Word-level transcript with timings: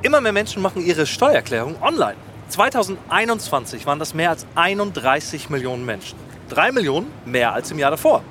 Immer 0.00 0.20
mehr 0.20 0.32
Menschen 0.32 0.62
machen 0.62 0.86
ihre 0.86 1.06
Steuererklärung 1.06 1.82
online. 1.82 2.14
2021 2.50 3.84
waren 3.84 3.98
das 3.98 4.14
mehr 4.14 4.30
als 4.30 4.46
31 4.54 5.50
Millionen 5.50 5.84
Menschen. 5.84 6.16
Drei 6.48 6.70
Millionen 6.70 7.10
mehr 7.24 7.52
als 7.52 7.72
im 7.72 7.80
Jahr 7.80 7.90
davor. 7.90 8.22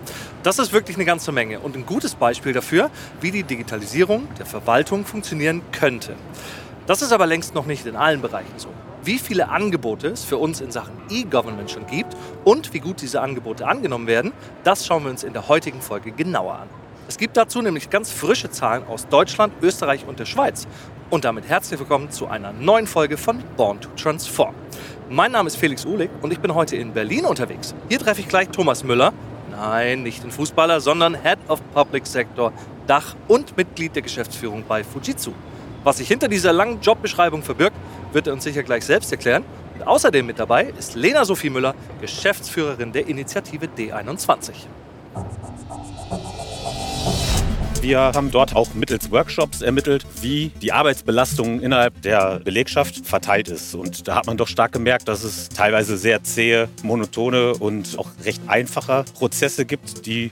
Das 0.43 0.59
ist 0.59 0.71
wirklich 0.71 0.95
eine 0.95 1.03
ganze 1.03 1.33
Menge 1.33 1.59
und 1.59 1.75
ein 1.75 1.85
gutes 1.85 2.15
Beispiel 2.15 2.53
dafür, 2.53 2.89
wie 3.19 3.31
die 3.31 3.43
Digitalisierung 3.43 4.29
der 4.39 4.45
Verwaltung 4.45 5.03
funktionieren 5.03 5.61
könnte. 5.73 6.15
Das 6.85 7.01
ist 7.01 7.11
aber 7.11 7.25
längst 7.25 7.53
noch 7.53 7.65
nicht 7.65 7.85
in 7.85 7.97
allen 7.97 8.21
Bereichen 8.21 8.57
so. 8.57 8.69
Wie 9.03 9.19
viele 9.19 9.49
Angebote 9.49 10.07
es 10.07 10.23
für 10.23 10.37
uns 10.37 10.61
in 10.61 10.71
Sachen 10.71 10.95
E-Government 11.09 11.69
schon 11.69 11.85
gibt 11.85 12.15
und 12.45 12.73
wie 12.73 12.79
gut 12.79 13.01
diese 13.01 13.19
Angebote 13.19 13.67
angenommen 13.67 14.07
werden, 14.07 14.31
das 14.63 14.85
schauen 14.85 15.03
wir 15.03 15.11
uns 15.11 15.25
in 15.25 15.33
der 15.33 15.49
heutigen 15.49 15.81
Folge 15.81 16.13
genauer 16.13 16.59
an. 16.59 16.86
Es 17.09 17.17
gibt 17.17 17.37
dazu 17.37 17.61
nämlich 17.61 17.89
ganz 17.89 18.11
frische 18.11 18.49
Zahlen 18.51 18.85
aus 18.85 19.07
Deutschland, 19.07 19.53
Österreich 19.61 20.05
und 20.05 20.19
der 20.19 20.25
Schweiz. 20.25 20.67
Und 21.09 21.23
damit 21.23 21.47
herzlich 21.47 21.79
willkommen 21.79 22.11
zu 22.11 22.27
einer 22.27 22.51
neuen 22.51 22.85
Folge 22.85 23.15
von 23.15 23.41
Born 23.55 23.79
to 23.79 23.87
Transform. 23.95 24.53
Mein 25.09 25.31
Name 25.31 25.47
ist 25.47 25.55
Felix 25.55 25.85
Uhlig 25.85 26.09
und 26.21 26.33
ich 26.33 26.39
bin 26.39 26.53
heute 26.53 26.75
in 26.75 26.91
Berlin 26.91 27.23
unterwegs. 27.23 27.73
Hier 27.87 27.99
treffe 27.99 28.19
ich 28.19 28.27
gleich 28.27 28.49
Thomas 28.49 28.83
Müller. 28.83 29.13
Nein, 29.49 30.03
nicht 30.03 30.21
den 30.21 30.31
Fußballer, 30.31 30.81
sondern 30.81 31.15
Head 31.15 31.39
of 31.47 31.61
Public 31.73 32.05
Sector, 32.05 32.51
Dach 32.87 33.15
und 33.29 33.55
Mitglied 33.55 33.95
der 33.95 34.01
Geschäftsführung 34.01 34.65
bei 34.67 34.83
Fujitsu. 34.83 35.31
Was 35.85 35.97
sich 35.97 36.09
hinter 36.09 36.27
dieser 36.27 36.51
langen 36.51 36.81
Jobbeschreibung 36.81 37.41
verbirgt, 37.41 37.77
wird 38.11 38.27
er 38.27 38.33
uns 38.33 38.43
sicher 38.43 38.63
gleich 38.63 38.83
selbst 38.83 39.13
erklären. 39.13 39.45
Und 39.75 39.87
außerdem 39.87 40.25
mit 40.25 40.39
dabei 40.39 40.73
ist 40.77 40.95
Lena 40.95 41.23
Sophie 41.23 41.51
Müller, 41.51 41.73
Geschäftsführerin 42.01 42.91
der 42.91 43.07
Initiative 43.07 43.67
D21. 43.77 44.51
Wir 47.87 47.99
haben 48.01 48.31
dort 48.31 48.53
auch 48.53 48.73
mittels 48.73 49.11
Workshops 49.11 49.61
ermittelt, 49.61 50.05
wie 50.19 50.51
die 50.61 50.73
Arbeitsbelastung 50.73 51.61
innerhalb 51.61 52.01
der 52.01 52.41
Belegschaft 52.43 53.07
verteilt 53.07 53.47
ist. 53.47 53.73
Und 53.73 54.09
da 54.09 54.15
hat 54.15 54.25
man 54.27 54.35
doch 54.35 54.49
stark 54.49 54.73
gemerkt, 54.73 55.07
dass 55.07 55.23
es 55.23 55.47
teilweise 55.47 55.97
sehr 55.97 56.21
zähe, 56.21 56.67
monotone 56.83 57.53
und 57.53 57.97
auch 57.97 58.09
recht 58.25 58.41
einfache 58.47 59.05
Prozesse 59.13 59.63
gibt, 59.63 60.05
die 60.05 60.31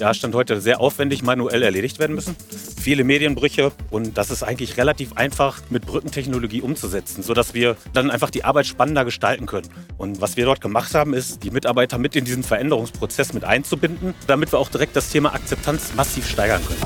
ja, 0.00 0.12
Stand 0.14 0.34
heute 0.34 0.60
sehr 0.60 0.80
aufwendig 0.80 1.22
manuell 1.22 1.62
erledigt 1.62 1.98
werden 1.98 2.16
müssen. 2.16 2.34
Viele 2.80 3.04
Medienbrüche 3.04 3.70
und 3.90 4.18
das 4.18 4.30
ist 4.30 4.42
eigentlich 4.42 4.76
relativ 4.76 5.12
einfach 5.12 5.60
mit 5.70 5.86
Brückentechnologie 5.86 6.62
umzusetzen, 6.62 7.22
sodass 7.22 7.54
wir 7.54 7.76
dann 7.92 8.10
einfach 8.10 8.30
die 8.30 8.44
Arbeit 8.44 8.66
spannender 8.66 9.04
gestalten 9.04 9.46
können. 9.46 9.68
Und 9.98 10.20
was 10.20 10.36
wir 10.36 10.46
dort 10.46 10.60
gemacht 10.60 10.94
haben, 10.94 11.14
ist, 11.14 11.44
die 11.44 11.50
Mitarbeiter 11.50 11.98
mit 11.98 12.16
in 12.16 12.24
diesen 12.24 12.42
Veränderungsprozess 12.42 13.32
mit 13.32 13.44
einzubinden, 13.44 14.14
damit 14.26 14.52
wir 14.52 14.58
auch 14.58 14.70
direkt 14.70 14.96
das 14.96 15.10
Thema 15.10 15.34
Akzeptanz 15.34 15.94
massiv 15.94 16.28
steigern 16.28 16.62
können. 16.66 16.80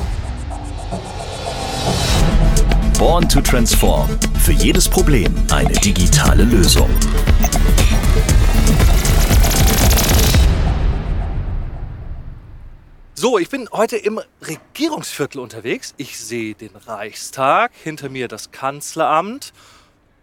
Born 2.98 3.28
to 3.28 3.40
Transform. 3.40 4.08
Für 4.40 4.52
jedes 4.52 4.88
Problem 4.88 5.34
eine 5.50 5.72
digitale 5.72 6.44
Lösung. 6.44 6.88
So, 13.16 13.38
ich 13.38 13.48
bin 13.48 13.68
heute 13.70 13.96
im 13.96 14.20
Regierungsviertel 14.44 15.40
unterwegs. 15.40 15.94
Ich 15.98 16.18
sehe 16.18 16.56
den 16.56 16.74
Reichstag, 16.74 17.70
hinter 17.72 18.08
mir 18.08 18.26
das 18.26 18.50
Kanzleramt, 18.50 19.52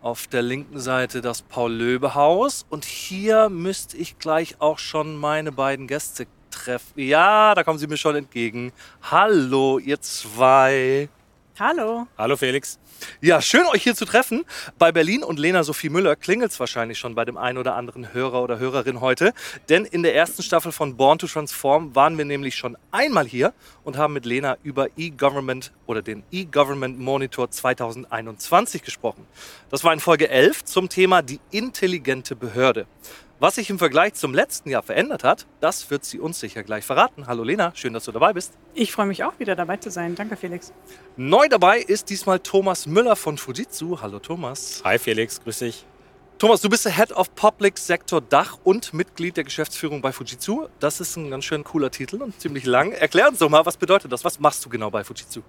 auf 0.02 0.28
der 0.28 0.42
linken 0.42 0.78
Seite 0.78 1.22
das 1.22 1.42
Paul-Löbe-Haus 1.42 2.66
und 2.70 2.83
hier 2.83 3.48
müsste 3.48 3.95
ich 3.95 4.20
gleich 4.20 4.58
auch 4.59 4.78
schon 4.78 5.16
meine 5.16 5.53
beiden 5.53 5.88
Gäste 5.88 6.28
treffen. 6.50 7.00
Ja, 7.00 7.56
da 7.56 7.64
kommen 7.64 7.80
sie 7.80 7.88
mir 7.88 7.95
schon 7.95 8.17
entgegen. 8.17 8.73
Hallo, 9.03 9.80
ihr 9.80 10.02
zwei. 10.02 11.08
Hallo. 11.58 12.08
Hallo 12.17 12.36
Felix. 12.36 12.78
Ja, 13.22 13.42
schön 13.42 13.66
euch 13.68 13.84
hier 13.84 13.96
zu 13.96 14.06
treffen. 14.06 14.46
Bei 14.78 14.92
Berlin 14.92 15.24
und 15.24 15.40
Lena 15.40 15.64
Sophie 15.64 15.90
Müller 15.90 16.16
klingelt 16.16 16.52
es 16.52 16.60
wahrscheinlich 16.60 16.98
schon 16.98 17.16
bei 17.16 17.26
dem 17.26 17.38
einen 17.38 17.58
oder 17.58 17.76
anderen 17.76 18.14
Hörer 18.14 18.42
oder 18.42 18.60
Hörerin 18.60 19.02
heute. 19.02 19.34
Denn 19.70 19.86
in 19.86 20.04
der 20.04 20.16
ersten 20.16 20.44
Staffel 20.44 20.72
von 20.72 20.98
Born 20.98 21.20
to 21.20 21.28
Transform 21.28 21.95
waren 21.95 22.17
wir 22.17 22.26
nämlich 22.26 22.56
schon 22.56 22.78
einmal 22.92 23.26
hier 23.26 23.54
und 23.84 23.98
haben 23.98 24.14
mit 24.14 24.26
Lena 24.26 24.58
über 24.64 24.88
E-Government 24.98 25.72
oder 25.86 26.02
den 26.02 26.23
E-Government 26.32 27.00
Monitor 27.00 27.50
2021 27.50 28.82
gesprochen. 28.82 29.26
Das 29.70 29.84
war 29.84 29.94
in 29.94 30.00
Folge 30.00 30.30
11 30.30 30.66
zum 30.66 30.90
Thema 30.90 31.22
die 31.22 31.40
intelligente 31.52 32.36
Behörde. 32.36 32.88
Was 33.42 33.56
sich 33.56 33.72
im 33.72 33.80
Vergleich 33.80 34.14
zum 34.14 34.36
letzten 34.36 34.70
Jahr 34.70 34.84
verändert 34.84 35.24
hat, 35.24 35.48
das 35.62 35.90
wird 35.90 36.06
sie 36.06 36.20
uns 36.20 36.40
sicher 36.40 36.62
gleich 36.62 36.86
verraten. 36.86 37.26
Hallo 37.26 37.44
Lena, 37.44 37.72
schön, 37.74 37.92
dass 37.92 38.04
du 38.04 38.12
dabei 38.12 38.34
bist. 38.34 38.54
Ich 38.76 38.92
freue 38.92 39.08
mich 39.08 39.24
auch 39.24 39.40
wieder 39.40 39.56
dabei 39.56 39.78
zu 39.78 39.90
sein. 39.90 40.14
Danke, 40.14 40.38
Felix. 40.38 40.72
Neu 41.18 41.48
dabei 41.50 41.80
ist 41.80 42.12
diesmal 42.12 42.38
Thomas 42.38 42.86
Müller 42.86 43.16
von 43.16 43.40
Fujitsu. 43.40 44.00
Hallo 44.00 44.20
Thomas. 44.20 44.84
Hi 44.86 45.00
Felix, 45.00 45.42
grüß 45.42 45.58
dich. 45.58 45.88
Thomas, 46.38 46.62
du 46.62 46.70
bist 46.70 46.86
der 46.86 46.96
Head 46.96 47.14
of 47.14 47.34
Public 47.34 47.80
Sector 47.80 48.22
Dach 48.22 48.60
und 48.64 48.94
Mitglied 48.94 49.38
der 49.38 49.44
Geschäftsführung 49.44 50.04
bei 50.04 50.12
Fujitsu. 50.12 50.68
Das 50.80 51.02
ist 51.02 51.16
ein 51.16 51.32
ganz 51.32 51.44
schön 51.46 51.64
cooler 51.64 51.90
Titel 51.90 52.22
und 52.22 52.40
ziemlich 52.40 52.66
lang. 52.68 52.92
Erklär 52.92 53.28
uns 53.28 53.40
doch 53.40 53.50
mal, 53.50 53.66
was 53.66 53.78
bedeutet 53.78 54.12
das? 54.12 54.23
Was 54.23 54.40
machst 54.40 54.64
du 54.66 54.70
genau 54.70 54.92
bei 54.92 55.04
Fujitsu? 55.04 55.42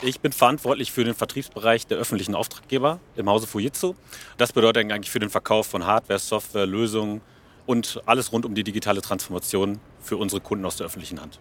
Ich 0.00 0.20
bin 0.20 0.30
verantwortlich 0.30 0.92
für 0.92 1.02
den 1.02 1.14
Vertriebsbereich 1.14 1.88
der 1.88 1.98
öffentlichen 1.98 2.36
Auftraggeber 2.36 3.00
im 3.16 3.28
Hause 3.28 3.48
Fujitsu. 3.48 3.94
Das 4.36 4.52
bedeutet 4.52 4.92
eigentlich 4.92 5.10
für 5.10 5.18
den 5.18 5.30
Verkauf 5.30 5.66
von 5.66 5.86
Hardware, 5.86 6.20
Software, 6.20 6.66
Lösungen 6.66 7.20
und 7.66 8.02
alles 8.06 8.32
rund 8.32 8.44
um 8.44 8.54
die 8.54 8.64
digitale 8.64 9.02
Transformation 9.02 9.80
für 10.00 10.16
unsere 10.16 10.40
Kunden 10.40 10.64
aus 10.64 10.76
der 10.76 10.86
öffentlichen 10.86 11.20
Hand. 11.20 11.40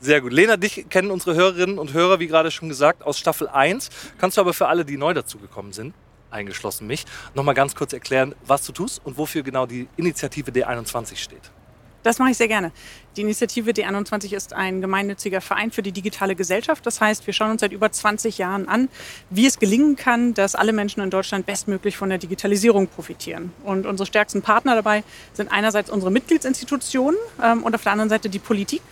Sehr 0.00 0.20
gut. 0.20 0.32
Lena, 0.32 0.56
dich 0.56 0.86
kennen 0.90 1.10
unsere 1.10 1.34
Hörerinnen 1.34 1.78
und 1.78 1.94
Hörer, 1.94 2.20
wie 2.20 2.26
gerade 2.26 2.50
schon 2.50 2.68
gesagt, 2.68 3.02
aus 3.02 3.18
Staffel 3.18 3.48
1. 3.48 3.88
Kannst 4.18 4.36
du 4.36 4.42
aber 4.42 4.52
für 4.52 4.66
alle, 4.66 4.84
die 4.84 4.96
neu 4.96 5.14
dazugekommen 5.14 5.72
sind, 5.72 5.94
eingeschlossen 6.30 6.86
mich, 6.86 7.06
nochmal 7.34 7.54
ganz 7.54 7.74
kurz 7.74 7.92
erklären, 7.92 8.34
was 8.44 8.66
du 8.66 8.72
tust 8.72 9.00
und 9.04 9.16
wofür 9.16 9.42
genau 9.42 9.66
die 9.66 9.88
Initiative 9.96 10.50
D21 10.50 11.16
steht? 11.16 11.50
Das 12.04 12.18
mache 12.18 12.30
ich 12.30 12.36
sehr 12.36 12.48
gerne. 12.48 12.70
Die 13.16 13.22
Initiative 13.22 13.70
D21 13.70 14.36
ist 14.36 14.52
ein 14.52 14.82
gemeinnütziger 14.82 15.40
Verein 15.40 15.70
für 15.70 15.82
die 15.82 15.90
digitale 15.90 16.36
Gesellschaft. 16.36 16.84
Das 16.84 17.00
heißt, 17.00 17.26
wir 17.26 17.32
schauen 17.32 17.50
uns 17.50 17.62
seit 17.62 17.72
über 17.72 17.90
20 17.90 18.36
Jahren 18.36 18.68
an, 18.68 18.90
wie 19.30 19.46
es 19.46 19.58
gelingen 19.58 19.96
kann, 19.96 20.34
dass 20.34 20.54
alle 20.54 20.74
Menschen 20.74 21.02
in 21.02 21.08
Deutschland 21.08 21.46
bestmöglich 21.46 21.96
von 21.96 22.10
der 22.10 22.18
Digitalisierung 22.18 22.88
profitieren. 22.88 23.52
Und 23.64 23.86
unsere 23.86 24.06
stärksten 24.06 24.42
Partner 24.42 24.74
dabei 24.74 25.02
sind 25.32 25.50
einerseits 25.50 25.88
unsere 25.88 26.12
Mitgliedsinstitutionen 26.12 27.18
ähm, 27.42 27.62
und 27.62 27.74
auf 27.74 27.82
der 27.82 27.92
anderen 27.92 28.10
Seite 28.10 28.28
die 28.28 28.38
Politik 28.38 28.82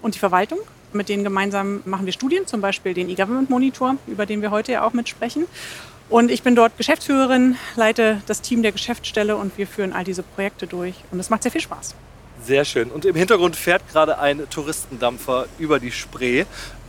und 0.00 0.14
die 0.14 0.18
Verwaltung. 0.18 0.58
Mit 0.94 1.10
denen 1.10 1.24
gemeinsam 1.24 1.82
machen 1.84 2.06
wir 2.06 2.12
Studien, 2.14 2.46
zum 2.46 2.62
Beispiel 2.62 2.94
den 2.94 3.10
E-Government 3.10 3.50
Monitor, 3.50 3.96
über 4.06 4.24
den 4.24 4.40
wir 4.40 4.50
heute 4.50 4.72
ja 4.72 4.82
auch 4.82 4.94
mitsprechen. 4.94 5.44
Und 6.08 6.30
ich 6.30 6.42
bin 6.42 6.54
dort 6.54 6.78
Geschäftsführerin, 6.78 7.56
leite 7.74 8.22
das 8.26 8.40
Team 8.40 8.62
der 8.62 8.72
Geschäftsstelle 8.72 9.36
und 9.36 9.58
wir 9.58 9.66
führen 9.66 9.92
all 9.92 10.04
diese 10.04 10.22
Projekte 10.22 10.66
durch. 10.66 10.94
Und 11.10 11.20
es 11.20 11.28
macht 11.28 11.42
sehr 11.42 11.52
viel 11.52 11.60
Spaß. 11.60 11.94
Sehr 12.46 12.64
schön. 12.64 12.92
Und 12.92 13.04
im 13.04 13.16
Hintergrund 13.16 13.56
fährt 13.56 13.88
gerade 13.90 14.20
ein 14.20 14.48
Touristendampfer 14.48 15.46
über 15.58 15.80
die 15.80 15.90
Spree. 15.90 16.44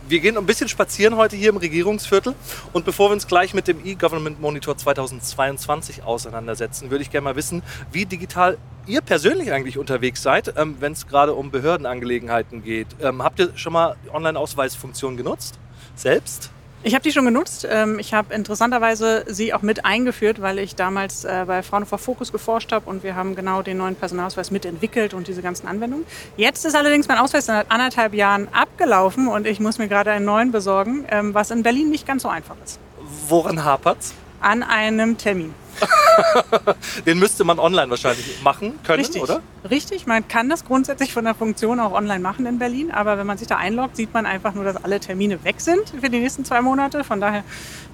Wir 0.06 0.20
gehen 0.20 0.38
ein 0.38 0.46
bisschen 0.46 0.68
spazieren 0.68 1.16
heute 1.16 1.34
hier 1.34 1.48
im 1.48 1.56
Regierungsviertel. 1.56 2.36
Und 2.72 2.84
bevor 2.84 3.10
wir 3.10 3.14
uns 3.14 3.26
gleich 3.26 3.54
mit 3.54 3.66
dem 3.66 3.84
E-Government 3.84 4.40
Monitor 4.40 4.76
2022 4.76 6.04
auseinandersetzen, 6.04 6.92
würde 6.92 7.02
ich 7.02 7.10
gerne 7.10 7.24
mal 7.24 7.34
wissen, 7.34 7.62
wie 7.90 8.06
digital 8.06 8.56
ihr 8.86 9.00
persönlich 9.00 9.50
eigentlich 9.50 9.78
unterwegs 9.78 10.22
seid, 10.22 10.54
ähm, 10.56 10.76
wenn 10.78 10.92
es 10.92 11.08
gerade 11.08 11.34
um 11.34 11.50
Behördenangelegenheiten 11.50 12.62
geht. 12.62 12.86
Ähm, 13.02 13.24
habt 13.24 13.40
ihr 13.40 13.50
schon 13.56 13.72
mal 13.72 13.96
Online-Ausweisfunktion 14.12 15.16
genutzt? 15.16 15.58
Selbst? 15.96 16.52
Ich 16.88 16.94
habe 16.94 17.02
die 17.02 17.12
schon 17.12 17.26
genutzt. 17.26 17.68
Ähm, 17.70 17.98
ich 17.98 18.14
habe 18.14 18.32
interessanterweise 18.32 19.22
sie 19.26 19.52
auch 19.52 19.60
mit 19.60 19.84
eingeführt, 19.84 20.40
weil 20.40 20.58
ich 20.58 20.74
damals 20.74 21.26
äh, 21.26 21.44
bei 21.46 21.62
Fraunhofer 21.62 21.98
Focus 21.98 22.32
geforscht 22.32 22.72
habe 22.72 22.88
und 22.88 23.02
wir 23.02 23.14
haben 23.14 23.34
genau 23.36 23.60
den 23.60 23.76
neuen 23.76 23.94
Personalausweis 23.94 24.50
mitentwickelt 24.50 25.12
und 25.12 25.28
diese 25.28 25.42
ganzen 25.42 25.66
Anwendungen. 25.66 26.06
Jetzt 26.38 26.64
ist 26.64 26.74
allerdings 26.74 27.06
mein 27.06 27.18
Ausweis 27.18 27.44
seit 27.44 27.70
anderthalb 27.70 28.14
Jahren 28.14 28.48
abgelaufen 28.54 29.28
und 29.28 29.46
ich 29.46 29.60
muss 29.60 29.76
mir 29.76 29.86
gerade 29.86 30.12
einen 30.12 30.24
neuen 30.24 30.50
besorgen, 30.50 31.04
ähm, 31.10 31.34
was 31.34 31.50
in 31.50 31.62
Berlin 31.62 31.90
nicht 31.90 32.06
ganz 32.06 32.22
so 32.22 32.30
einfach 32.30 32.56
ist. 32.64 32.80
Woran 33.28 33.62
hapert's? 33.62 34.14
An 34.40 34.62
einem 34.62 35.18
Termin. 35.18 35.54
Den 37.06 37.18
müsste 37.18 37.44
man 37.44 37.58
online 37.58 37.90
wahrscheinlich 37.90 38.42
machen 38.42 38.78
können, 38.84 39.00
Richtig. 39.00 39.22
oder? 39.22 39.40
Richtig, 39.68 40.06
man 40.06 40.26
kann 40.28 40.48
das 40.48 40.64
grundsätzlich 40.64 41.12
von 41.12 41.24
der 41.24 41.34
Funktion 41.34 41.80
auch 41.80 41.92
online 41.92 42.20
machen 42.20 42.46
in 42.46 42.58
Berlin, 42.58 42.90
aber 42.90 43.18
wenn 43.18 43.26
man 43.26 43.38
sich 43.38 43.48
da 43.48 43.56
einloggt, 43.56 43.96
sieht 43.96 44.12
man 44.14 44.26
einfach 44.26 44.54
nur, 44.54 44.64
dass 44.64 44.76
alle 44.82 45.00
Termine 45.00 45.42
weg 45.44 45.60
sind 45.60 45.92
für 46.00 46.08
die 46.08 46.18
nächsten 46.20 46.44
zwei 46.44 46.60
Monate. 46.60 47.04
Von 47.04 47.20
daher 47.20 47.44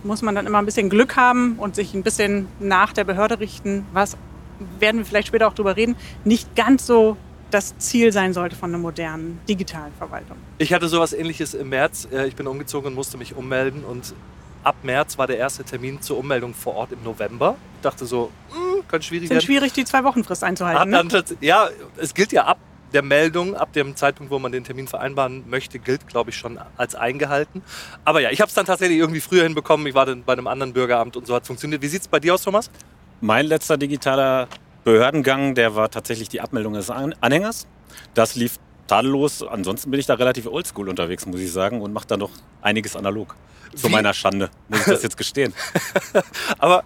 muss 0.03 0.23
man 0.23 0.35
dann 0.35 0.47
immer 0.47 0.59
ein 0.59 0.67
bisschen 0.67 0.91
Glück 0.91 1.17
haben 1.17 1.55
und 1.59 1.75
sich 1.75 1.95
ein 1.95 2.03
bisschen 2.03 2.49
nach 2.61 2.93
der 2.93 3.05
Behörde 3.05 3.41
richten, 3.41 3.87
was 3.93 4.17
werden 4.79 4.99
wir 4.99 5.05
vielleicht 5.05 5.29
später 5.29 5.49
auch 5.49 5.55
drüber 5.55 5.77
reden, 5.77 5.97
nicht 6.25 6.55
ganz 6.55 6.87
so 6.87 7.17
das 7.51 7.77
Ziel 7.79 8.13
sein 8.13 8.33
sollte 8.33 8.57
von 8.57 8.71
einer 8.71 8.79
modernen 8.79 9.41
digitalen 9.49 9.93
Verwaltung. 9.99 10.37
Ich 10.59 10.73
hatte 10.73 10.89
sowas 10.89 11.13
ähnliches 11.13 11.55
im 11.55 11.69
März. 11.69 12.09
Äh, 12.13 12.27
Ich 12.27 12.35
bin 12.37 12.47
umgezogen 12.47 12.89
und 12.89 12.95
musste 12.95 13.17
mich 13.17 13.37
ummelden 13.37 13.85
und 13.85 14.13
ab 14.65 14.77
März 14.83 15.19
war 15.19 15.27
der 15.27 15.39
erste 15.39 15.65
Termin 15.65 16.01
zur 16.03 16.19
Ummeldung 16.19 16.55
vor 16.55 16.75
Ort 16.75 16.93
im 16.93 17.03
November. 17.03 17.57
Ich 17.77 17.83
dachte 17.83 18.07
so, 18.07 18.31
hm, 18.51 18.87
könnte 18.89 19.07
schwierig 19.07 19.25
Es 19.25 19.31
ist 19.31 19.35
werden. 19.37 19.45
schwierig, 19.45 19.73
die 19.73 19.85
zwei 19.85 20.03
Wochen 20.05 20.25
Frist 20.25 20.43
Hat 20.43 20.49
einzuhalten. 20.49 20.91
dann 20.93 21.07
Ne? 21.07 21.13
tats- 21.13 21.37
ja, 21.41 21.69
es 21.97 22.15
gilt 22.15 22.33
ja 22.33 22.45
ab 22.45 22.59
der 22.93 23.03
Meldung 23.03 23.57
ab 23.57 23.73
dem 23.73 23.97
Zeitpunkt, 23.97 24.31
wo 24.31 24.39
man 24.39 24.53
den 24.53 24.63
Termin 24.63 24.87
vereinbaren 24.87 25.43
möchte, 25.51 25.81
gilt, 25.81 26.07
glaube 26.07 26.31
ich, 26.31 26.37
schon 26.37 26.61
als 26.77 26.95
eingehalten. 26.95 27.61
Aber 28.05 28.21
ja, 28.21 28.31
ich 28.31 28.41
habe 28.41 28.49
es 28.49 28.55
dann 28.55 28.67
tatsächlich 28.67 28.99
irgendwie 28.99 29.21
früher 29.21 29.43
hinbekommen. 29.43 29.85
Ich 29.89 29.95
war 29.95 30.07
dann 30.07 30.23
bei 30.23 30.33
einem 30.35 30.47
anderen 30.47 30.73
Bürgeramt 30.73 31.17
und 31.17 31.27
so 31.27 31.35
hat 31.35 31.43
es 31.43 31.49
funktioniert. 31.49 31.83
Wie 31.83 31.89
sieht 31.89 32.03
es 32.03 32.09
bei 32.09 32.21
dir 32.21 32.35
aus, 32.35 32.43
Thomas? 32.43 32.71
Mein 33.21 33.47
letzter 33.47 33.77
digitaler 33.77 34.47
Behördengang, 34.85 35.55
der 35.57 35.75
war 35.75 35.91
tatsächlich 35.91 36.29
die 36.29 36.41
Abmeldung 36.41 36.75
des 36.75 36.89
Anhängers. 36.91 37.67
Das 38.13 38.37
lief 38.37 38.59
tadellos. 38.87 39.43
Ansonsten 39.43 39.91
bin 39.91 40.01
ich 40.01 40.07
da 40.07 40.15
relativ 40.15 40.47
oldschool 40.47 40.89
unterwegs, 40.89 41.27
muss 41.27 41.41
ich 41.41 41.53
sagen, 41.53 41.81
und 41.81 41.93
mache 41.93 42.07
da 42.07 42.17
noch 42.17 42.31
einiges 42.63 42.97
analog. 42.97 43.37
Zu 43.75 43.89
Wie? 43.89 43.93
meiner 43.93 44.15
Schande, 44.15 44.51
muss 44.69 44.81
ich 44.81 44.87
das 44.87 45.03
jetzt 45.03 45.17
gestehen. 45.17 45.53
Aber 46.59 46.85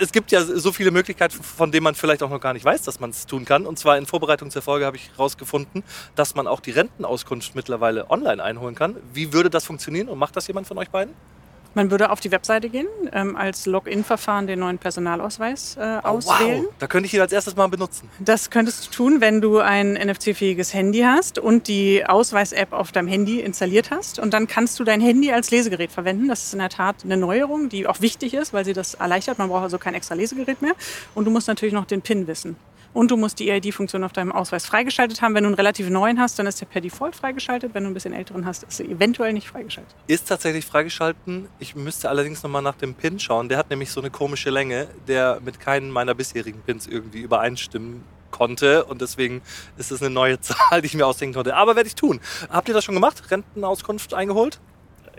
es 0.00 0.12
gibt 0.12 0.32
ja 0.32 0.42
so 0.42 0.72
viele 0.72 0.90
Möglichkeiten, 0.90 1.42
von 1.42 1.70
denen 1.70 1.84
man 1.84 1.94
vielleicht 1.94 2.22
auch 2.22 2.30
noch 2.30 2.40
gar 2.40 2.54
nicht 2.54 2.64
weiß, 2.64 2.82
dass 2.82 3.00
man 3.00 3.10
es 3.10 3.26
tun 3.26 3.44
kann. 3.44 3.66
Und 3.66 3.78
zwar 3.78 3.98
in 3.98 4.06
Vorbereitung 4.06 4.50
zur 4.50 4.62
Folge 4.62 4.86
habe 4.86 4.96
ich 4.96 5.10
herausgefunden, 5.10 5.82
dass 6.14 6.34
man 6.34 6.46
auch 6.46 6.60
die 6.60 6.70
Rentenauskunft 6.70 7.54
mittlerweile 7.54 8.10
online 8.10 8.42
einholen 8.42 8.74
kann. 8.74 8.96
Wie 9.12 9.32
würde 9.32 9.50
das 9.50 9.64
funktionieren 9.64 10.08
und 10.08 10.18
macht 10.18 10.36
das 10.36 10.46
jemand 10.46 10.66
von 10.66 10.78
euch 10.78 10.90
beiden? 10.90 11.14
Man 11.74 11.90
würde 11.90 12.10
auf 12.10 12.20
die 12.20 12.30
Webseite 12.30 12.68
gehen, 12.68 12.86
ähm, 13.12 13.36
als 13.36 13.66
Login-Verfahren 13.66 14.46
den 14.46 14.60
neuen 14.60 14.78
Personalausweis 14.78 15.76
äh, 15.76 15.98
auswählen. 16.02 16.64
Wow, 16.64 16.74
da 16.78 16.86
könnte 16.86 17.06
ich 17.06 17.14
ihn 17.14 17.20
als 17.20 17.32
erstes 17.32 17.56
mal 17.56 17.66
benutzen. 17.66 18.08
Das 18.20 18.50
könntest 18.50 18.86
du 18.86 18.90
tun, 18.90 19.20
wenn 19.20 19.40
du 19.40 19.58
ein 19.58 19.94
NFC-fähiges 19.94 20.72
Handy 20.72 21.00
hast 21.00 21.38
und 21.38 21.66
die 21.66 22.06
Ausweis-App 22.06 22.72
auf 22.72 22.92
deinem 22.92 23.08
Handy 23.08 23.40
installiert 23.40 23.90
hast. 23.90 24.20
Und 24.20 24.32
dann 24.32 24.46
kannst 24.46 24.78
du 24.78 24.84
dein 24.84 25.00
Handy 25.00 25.32
als 25.32 25.50
Lesegerät 25.50 25.90
verwenden. 25.90 26.28
Das 26.28 26.44
ist 26.44 26.52
in 26.52 26.60
der 26.60 26.68
Tat 26.68 26.96
eine 27.04 27.16
Neuerung, 27.16 27.68
die 27.68 27.86
auch 27.88 28.00
wichtig 28.00 28.34
ist, 28.34 28.52
weil 28.52 28.64
sie 28.64 28.72
das 28.72 28.94
erleichtert. 28.94 29.38
Man 29.38 29.48
braucht 29.48 29.64
also 29.64 29.78
kein 29.78 29.94
extra 29.94 30.14
Lesegerät 30.14 30.62
mehr. 30.62 30.74
Und 31.14 31.24
du 31.24 31.30
musst 31.32 31.48
natürlich 31.48 31.74
noch 31.74 31.86
den 31.86 32.02
PIN 32.02 32.28
wissen. 32.28 32.56
Und 32.94 33.10
du 33.10 33.16
musst 33.16 33.40
die 33.40 33.50
EID-Funktion 33.50 34.04
auf 34.04 34.12
deinem 34.12 34.30
Ausweis 34.30 34.64
freigeschaltet 34.66 35.20
haben. 35.20 35.34
Wenn 35.34 35.42
du 35.42 35.48
einen 35.48 35.56
relativ 35.56 35.90
neuen 35.90 36.20
hast, 36.20 36.38
dann 36.38 36.46
ist 36.46 36.60
der 36.60 36.66
per 36.66 36.80
Default 36.80 37.16
freigeschaltet. 37.16 37.74
Wenn 37.74 37.82
du 37.82 37.90
ein 37.90 37.94
bisschen 37.94 38.14
älteren 38.14 38.46
hast, 38.46 38.62
ist 38.62 38.78
er 38.80 38.88
eventuell 38.88 39.32
nicht 39.32 39.48
freigeschaltet. 39.48 39.94
Ist 40.06 40.28
tatsächlich 40.28 40.64
freigeschalten. 40.64 41.48
Ich 41.58 41.74
müsste 41.74 42.08
allerdings 42.08 42.44
nochmal 42.44 42.62
nach 42.62 42.76
dem 42.76 42.94
PIN 42.94 43.18
schauen. 43.18 43.48
Der 43.48 43.58
hat 43.58 43.68
nämlich 43.68 43.90
so 43.90 44.00
eine 44.00 44.10
komische 44.10 44.48
Länge, 44.50 44.86
der 45.08 45.40
mit 45.44 45.58
keinen 45.58 45.90
meiner 45.90 46.14
bisherigen 46.14 46.62
PINs 46.62 46.86
irgendwie 46.86 47.20
übereinstimmen 47.20 48.04
konnte. 48.30 48.84
Und 48.84 49.00
deswegen 49.00 49.42
ist 49.76 49.90
es 49.90 50.00
eine 50.00 50.10
neue 50.10 50.40
Zahl, 50.40 50.80
die 50.80 50.86
ich 50.86 50.94
mir 50.94 51.06
ausdenken 51.06 51.34
konnte. 51.34 51.56
Aber 51.56 51.74
werde 51.74 51.88
ich 51.88 51.96
tun. 51.96 52.20
Habt 52.48 52.68
ihr 52.68 52.74
das 52.74 52.84
schon 52.84 52.94
gemacht? 52.94 53.28
Rentenauskunft 53.28 54.14
eingeholt? 54.14 54.60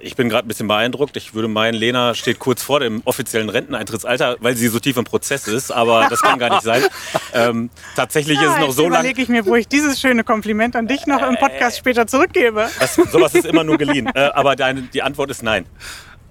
Ich 0.02 0.16
bin 0.16 0.30
gerade 0.30 0.46
ein 0.46 0.48
bisschen 0.48 0.68
beeindruckt. 0.68 1.18
Ich 1.18 1.34
würde 1.34 1.48
meinen, 1.48 1.74
Lena 1.76 2.14
steht 2.14 2.40
kurz 2.40 2.62
vor 2.62 2.80
dem 2.80 3.02
offiziellen 3.06 3.50
Renteneintrittsalter, 3.50 4.38
weil 4.40 4.56
sie 4.56 4.68
so 4.68 4.80
tief 4.80 4.98
im 4.98 5.04
Prozess 5.06 5.48
ist. 5.48 5.72
Aber 5.72 6.08
das 6.10 6.22
kann 6.22 6.40
gar 6.40 6.50
nicht 6.50 6.64
sein. 6.64 6.84
Ähm, 7.34 7.70
tatsächlich 7.98 8.40
ist 8.40 8.48
es 8.48 8.58
noch 8.60 8.68
jetzt 8.68 8.76
so 8.78 8.84
lange. 8.84 8.96
überlege 8.96 9.22
ich 9.22 9.28
mir, 9.28 9.46
wo 9.46 9.56
ich 9.56 9.68
dieses 9.68 10.00
schöne 10.00 10.24
Kompliment 10.24 10.78
an 10.78 10.88
dich 10.88 11.06
noch 11.06 11.22
im 11.22 11.36
Podcast 11.36 11.78
später 11.78 12.08
zurückgebe. 12.08 12.70
Das, 12.80 12.96
sowas 12.96 13.36
ist 13.36 13.46
immer 13.46 13.66
nur 13.66 13.78
geliehen. 13.78 14.10
Äh, 14.16 14.30
aber 14.34 14.56
deine, 14.56 14.84
die 14.84 15.02
Antwort 15.02 15.32
ist 15.32 15.44
nein. 15.44 15.66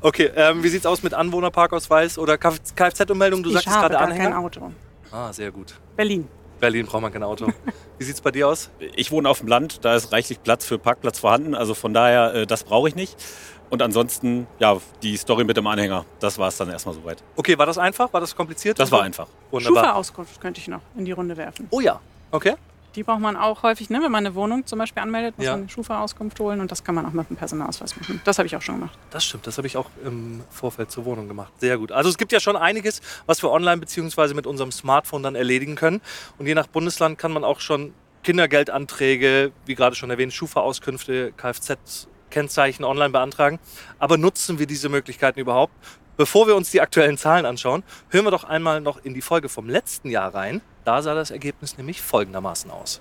Okay, 0.00 0.30
ähm, 0.34 0.62
wie 0.62 0.68
sieht's 0.68 0.86
aus 0.86 1.02
mit 1.02 1.12
Anwohnerparkausweis 1.12 2.16
oder 2.18 2.38
Kfz-Ummeldung? 2.38 3.42
Du 3.42 3.50
ich 3.50 3.66
habe 3.66 3.80
gerade 3.80 3.94
gar 3.94 4.02
Anhänger. 4.04 4.24
kein 4.30 4.34
Auto. 4.34 4.72
Ah, 5.12 5.30
sehr 5.32 5.50
gut. 5.50 5.74
Berlin. 5.96 6.26
Berlin 6.64 6.86
braucht 6.86 7.02
man 7.02 7.12
kein 7.12 7.22
Auto. 7.22 7.48
Wie 7.98 8.04
sieht's 8.04 8.22
bei 8.22 8.30
dir 8.30 8.48
aus? 8.48 8.70
Ich 8.96 9.12
wohne 9.12 9.28
auf 9.28 9.40
dem 9.40 9.48
Land, 9.48 9.84
da 9.84 9.94
ist 9.94 10.12
reichlich 10.12 10.42
Platz 10.42 10.64
für 10.64 10.78
Parkplatz 10.78 11.18
vorhanden. 11.18 11.54
Also 11.54 11.74
von 11.74 11.92
daher, 11.92 12.34
äh, 12.34 12.46
das 12.46 12.64
brauche 12.64 12.88
ich 12.88 12.94
nicht. 12.94 13.22
Und 13.68 13.82
ansonsten, 13.82 14.46
ja, 14.60 14.78
die 15.02 15.18
Story 15.18 15.44
mit 15.44 15.58
dem 15.58 15.66
Anhänger, 15.66 16.06
das 16.20 16.38
war 16.38 16.48
es 16.48 16.56
dann 16.56 16.70
erstmal 16.70 16.94
soweit. 16.94 17.22
Okay, 17.36 17.58
war 17.58 17.66
das 17.66 17.76
einfach? 17.76 18.10
War 18.14 18.22
das 18.22 18.34
kompliziert? 18.34 18.78
Das 18.78 18.90
war 18.90 19.02
einfach. 19.02 19.28
Wunderbar. 19.50 19.84
Schufa-Auskunft 19.84 20.40
könnte 20.40 20.58
ich 20.58 20.68
noch 20.68 20.80
in 20.96 21.04
die 21.04 21.12
Runde 21.12 21.36
werfen. 21.36 21.68
Oh 21.70 21.80
ja, 21.80 22.00
okay. 22.30 22.54
Die 22.94 23.02
braucht 23.02 23.20
man 23.20 23.36
auch 23.36 23.62
häufig, 23.62 23.90
ne? 23.90 24.00
wenn 24.02 24.12
man 24.12 24.24
eine 24.26 24.34
Wohnung 24.34 24.66
zum 24.66 24.78
Beispiel 24.78 25.02
anmeldet, 25.02 25.36
muss 25.36 25.46
Ja. 25.46 25.52
man 25.52 25.60
eine 25.62 25.68
Schufa-Auskunft 25.68 26.38
holen 26.40 26.60
und 26.60 26.70
das 26.70 26.84
kann 26.84 26.94
man 26.94 27.04
auch 27.06 27.12
mit 27.12 27.28
dem 27.28 27.36
Personalausweis 27.36 27.96
machen. 27.96 28.20
Das 28.24 28.38
habe 28.38 28.46
ich 28.46 28.56
auch 28.56 28.62
schon 28.62 28.76
gemacht. 28.76 28.96
Das 29.10 29.24
stimmt, 29.24 29.46
das 29.46 29.56
habe 29.58 29.66
ich 29.66 29.76
auch 29.76 29.90
im 30.04 30.42
Vorfeld 30.50 30.90
zur 30.90 31.04
Wohnung 31.04 31.26
gemacht. 31.28 31.52
Sehr 31.58 31.76
gut. 31.78 31.90
Also 31.92 32.08
es 32.08 32.18
gibt 32.18 32.32
ja 32.32 32.40
schon 32.40 32.56
einiges, 32.56 33.00
was 33.26 33.42
wir 33.42 33.50
online 33.50 33.78
bzw. 33.78 34.34
mit 34.34 34.46
unserem 34.46 34.70
Smartphone 34.72 35.22
dann 35.22 35.34
erledigen 35.34 35.74
können. 35.74 36.00
Und 36.38 36.46
je 36.46 36.54
nach 36.54 36.66
Bundesland 36.68 37.18
kann 37.18 37.32
man 37.32 37.42
auch 37.44 37.60
schon 37.60 37.92
Kindergeldanträge, 38.22 39.52
wie 39.66 39.74
gerade 39.74 39.96
schon 39.96 40.10
erwähnt, 40.10 40.32
Schufa-Auskünfte, 40.32 41.32
Kfz-Kennzeichen 41.36 42.84
online 42.84 43.10
beantragen. 43.10 43.58
Aber 43.98 44.16
nutzen 44.16 44.58
wir 44.58 44.66
diese 44.66 44.88
Möglichkeiten 44.88 45.40
überhaupt? 45.40 45.72
Bevor 46.16 46.46
wir 46.46 46.54
uns 46.54 46.70
die 46.70 46.80
aktuellen 46.80 47.18
Zahlen 47.18 47.44
anschauen, 47.44 47.82
hören 48.08 48.24
wir 48.24 48.30
doch 48.30 48.44
einmal 48.44 48.80
noch 48.80 49.04
in 49.04 49.14
die 49.14 49.20
Folge 49.20 49.48
vom 49.48 49.68
letzten 49.68 50.10
Jahr 50.10 50.32
rein. 50.32 50.60
Da 50.84 51.00
sah 51.00 51.14
das 51.14 51.30
Ergebnis 51.30 51.78
nämlich 51.78 52.02
folgendermaßen 52.02 52.70
aus. 52.70 53.00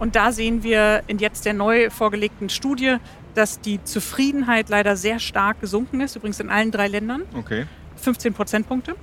Und 0.00 0.16
da 0.16 0.32
sehen 0.32 0.62
wir 0.62 1.02
in 1.06 1.18
jetzt 1.18 1.44
der 1.44 1.54
neu 1.54 1.90
vorgelegten 1.90 2.48
Studie, 2.48 2.96
dass 3.34 3.60
die 3.60 3.82
Zufriedenheit 3.84 4.68
leider 4.68 4.96
sehr 4.96 5.20
stark 5.20 5.60
gesunken 5.60 6.00
ist, 6.00 6.16
übrigens 6.16 6.40
in 6.40 6.50
allen 6.50 6.70
drei 6.70 6.88
Ländern. 6.88 7.22
Okay. 7.36 7.66
15 7.96 8.34
Prozentpunkte. 8.34 8.96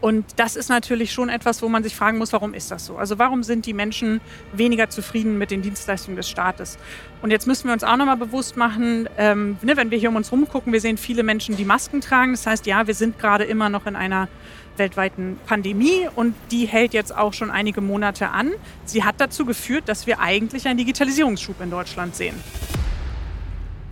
Und 0.00 0.24
das 0.36 0.56
ist 0.56 0.68
natürlich 0.68 1.12
schon 1.12 1.28
etwas, 1.28 1.62
wo 1.62 1.68
man 1.68 1.82
sich 1.82 1.94
fragen 1.94 2.18
muss, 2.18 2.32
warum 2.32 2.54
ist 2.54 2.70
das 2.70 2.86
so? 2.86 2.96
Also 2.96 3.18
warum 3.18 3.42
sind 3.42 3.66
die 3.66 3.74
Menschen 3.74 4.20
weniger 4.52 4.88
zufrieden 4.88 5.36
mit 5.36 5.50
den 5.50 5.60
Dienstleistungen 5.60 6.16
des 6.16 6.28
Staates? 6.28 6.78
Und 7.20 7.30
jetzt 7.30 7.46
müssen 7.46 7.66
wir 7.66 7.74
uns 7.74 7.84
auch 7.84 7.96
nochmal 7.96 8.16
bewusst 8.16 8.56
machen, 8.56 9.08
ähm, 9.18 9.58
ne, 9.62 9.76
wenn 9.76 9.90
wir 9.90 9.98
hier 9.98 10.08
um 10.08 10.16
uns 10.16 10.32
rumgucken, 10.32 10.72
wir 10.72 10.80
sehen 10.80 10.96
viele 10.96 11.22
Menschen, 11.22 11.56
die 11.56 11.66
Masken 11.66 12.00
tragen. 12.00 12.32
Das 12.32 12.46
heißt, 12.46 12.66
ja, 12.66 12.86
wir 12.86 12.94
sind 12.94 13.18
gerade 13.18 13.44
immer 13.44 13.68
noch 13.68 13.86
in 13.86 13.94
einer 13.94 14.28
weltweiten 14.76 15.38
Pandemie 15.46 16.08
und 16.16 16.34
die 16.50 16.66
hält 16.66 16.94
jetzt 16.94 17.14
auch 17.14 17.34
schon 17.34 17.50
einige 17.50 17.82
Monate 17.82 18.30
an. 18.30 18.52
Sie 18.86 19.04
hat 19.04 19.16
dazu 19.18 19.44
geführt, 19.44 19.84
dass 19.86 20.06
wir 20.06 20.20
eigentlich 20.20 20.66
einen 20.66 20.78
Digitalisierungsschub 20.78 21.60
in 21.60 21.70
Deutschland 21.70 22.16
sehen. 22.16 22.34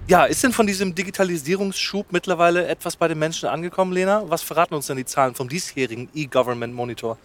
Ja, 0.08 0.24
ist 0.24 0.42
denn 0.42 0.54
von 0.54 0.66
diesem 0.66 0.94
Digitalisierungsschub 0.94 2.12
mittlerweile 2.12 2.66
etwas 2.66 2.96
bei 2.96 3.08
den 3.08 3.18
Menschen 3.18 3.46
angekommen, 3.46 3.92
Lena? 3.92 4.22
Was 4.26 4.40
verraten 4.40 4.72
uns 4.74 4.86
denn 4.86 4.96
die 4.96 5.04
Zahlen 5.04 5.34
vom 5.34 5.50
diesjährigen 5.50 6.08
E-Government 6.14 6.72
Monitor? 6.72 7.18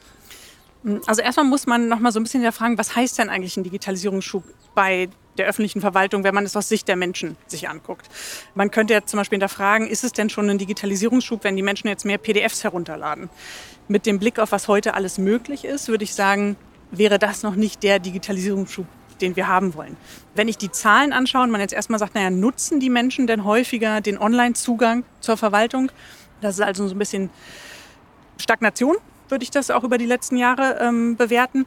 Also 1.06 1.22
erstmal 1.22 1.46
muss 1.46 1.66
man 1.66 1.88
noch 1.88 2.00
mal 2.00 2.12
so 2.12 2.20
ein 2.20 2.24
bisschen 2.24 2.42
hinterfragen, 2.42 2.78
was 2.78 2.94
heißt 2.94 3.20
denn 3.20 3.30
eigentlich 3.30 3.56
ein 3.56 3.64
Digitalisierungsschub 3.64 4.44
bei 4.76 5.08
der 5.38 5.48
öffentlichen 5.48 5.80
Verwaltung, 5.80 6.26
wenn 6.26 6.36
man 6.36 6.44
es 6.44 6.58
aus 6.58 6.68
Sicht 6.68 6.90
der 6.90 6.98
Menschen 6.98 7.38
sich 7.48 7.70
anguckt. 7.70 8.10
Man 8.54 8.70
könnte 8.70 8.94
ja 8.94 9.06
zum 9.06 9.18
Beispiel 9.18 9.38
hinterfragen, 9.38 9.88
ist 9.88 10.04
es 10.04 10.12
denn 10.12 10.30
schon 10.30 10.50
ein 10.50 10.58
Digitalisierungsschub, 10.58 11.46
wenn 11.46 11.56
die 11.56 11.64
Menschen 11.64 11.88
jetzt 11.88 12.04
mehr 12.04 12.18
PDFs 12.18 12.66
herunterladen? 12.66 13.30
Mit 13.88 14.06
dem 14.06 14.20
Blick 14.20 14.40
auf 14.40 14.52
was 14.52 14.68
heute 14.68 14.94
alles 14.94 15.18
möglich 15.18 15.64
ist, 15.64 15.88
würde 15.88 16.04
ich 16.04 16.14
sagen, 16.14 16.58
wäre 16.92 17.18
das 17.18 17.44
noch 17.44 17.56
nicht 17.56 17.82
der 17.82 18.00
Digitalisierungsschub, 18.00 18.86
den 19.24 19.36
wir 19.36 19.48
haben 19.48 19.74
wollen. 19.74 19.98
Wenn 20.36 20.48
ich 20.48 20.58
die 20.58 20.70
Zahlen 20.70 21.14
anschaue 21.14 21.44
und 21.44 21.52
man 21.52 21.62
jetzt 21.62 21.74
erstmal 21.74 21.98
sagt, 21.98 22.14
naja, 22.14 22.30
nutzen 22.30 22.80
die 22.80 22.90
Menschen 22.90 23.26
denn 23.26 23.44
häufiger 23.44 24.02
den 24.02 24.18
Online-Zugang 24.20 25.04
zur 25.22 25.38
Verwaltung? 25.38 25.92
Das 26.42 26.56
ist 26.56 26.62
also 26.62 26.88
so 26.88 26.94
ein 26.94 27.00
bisschen 27.00 27.30
Stagnation, 28.38 28.98
würde 29.30 29.44
ich 29.44 29.52
das 29.52 29.72
auch 29.72 29.84
über 29.84 29.98
die 29.98 30.06
letzten 30.06 30.38
Jahre 30.38 30.78
ähm, 30.82 31.16
bewerten. 31.16 31.66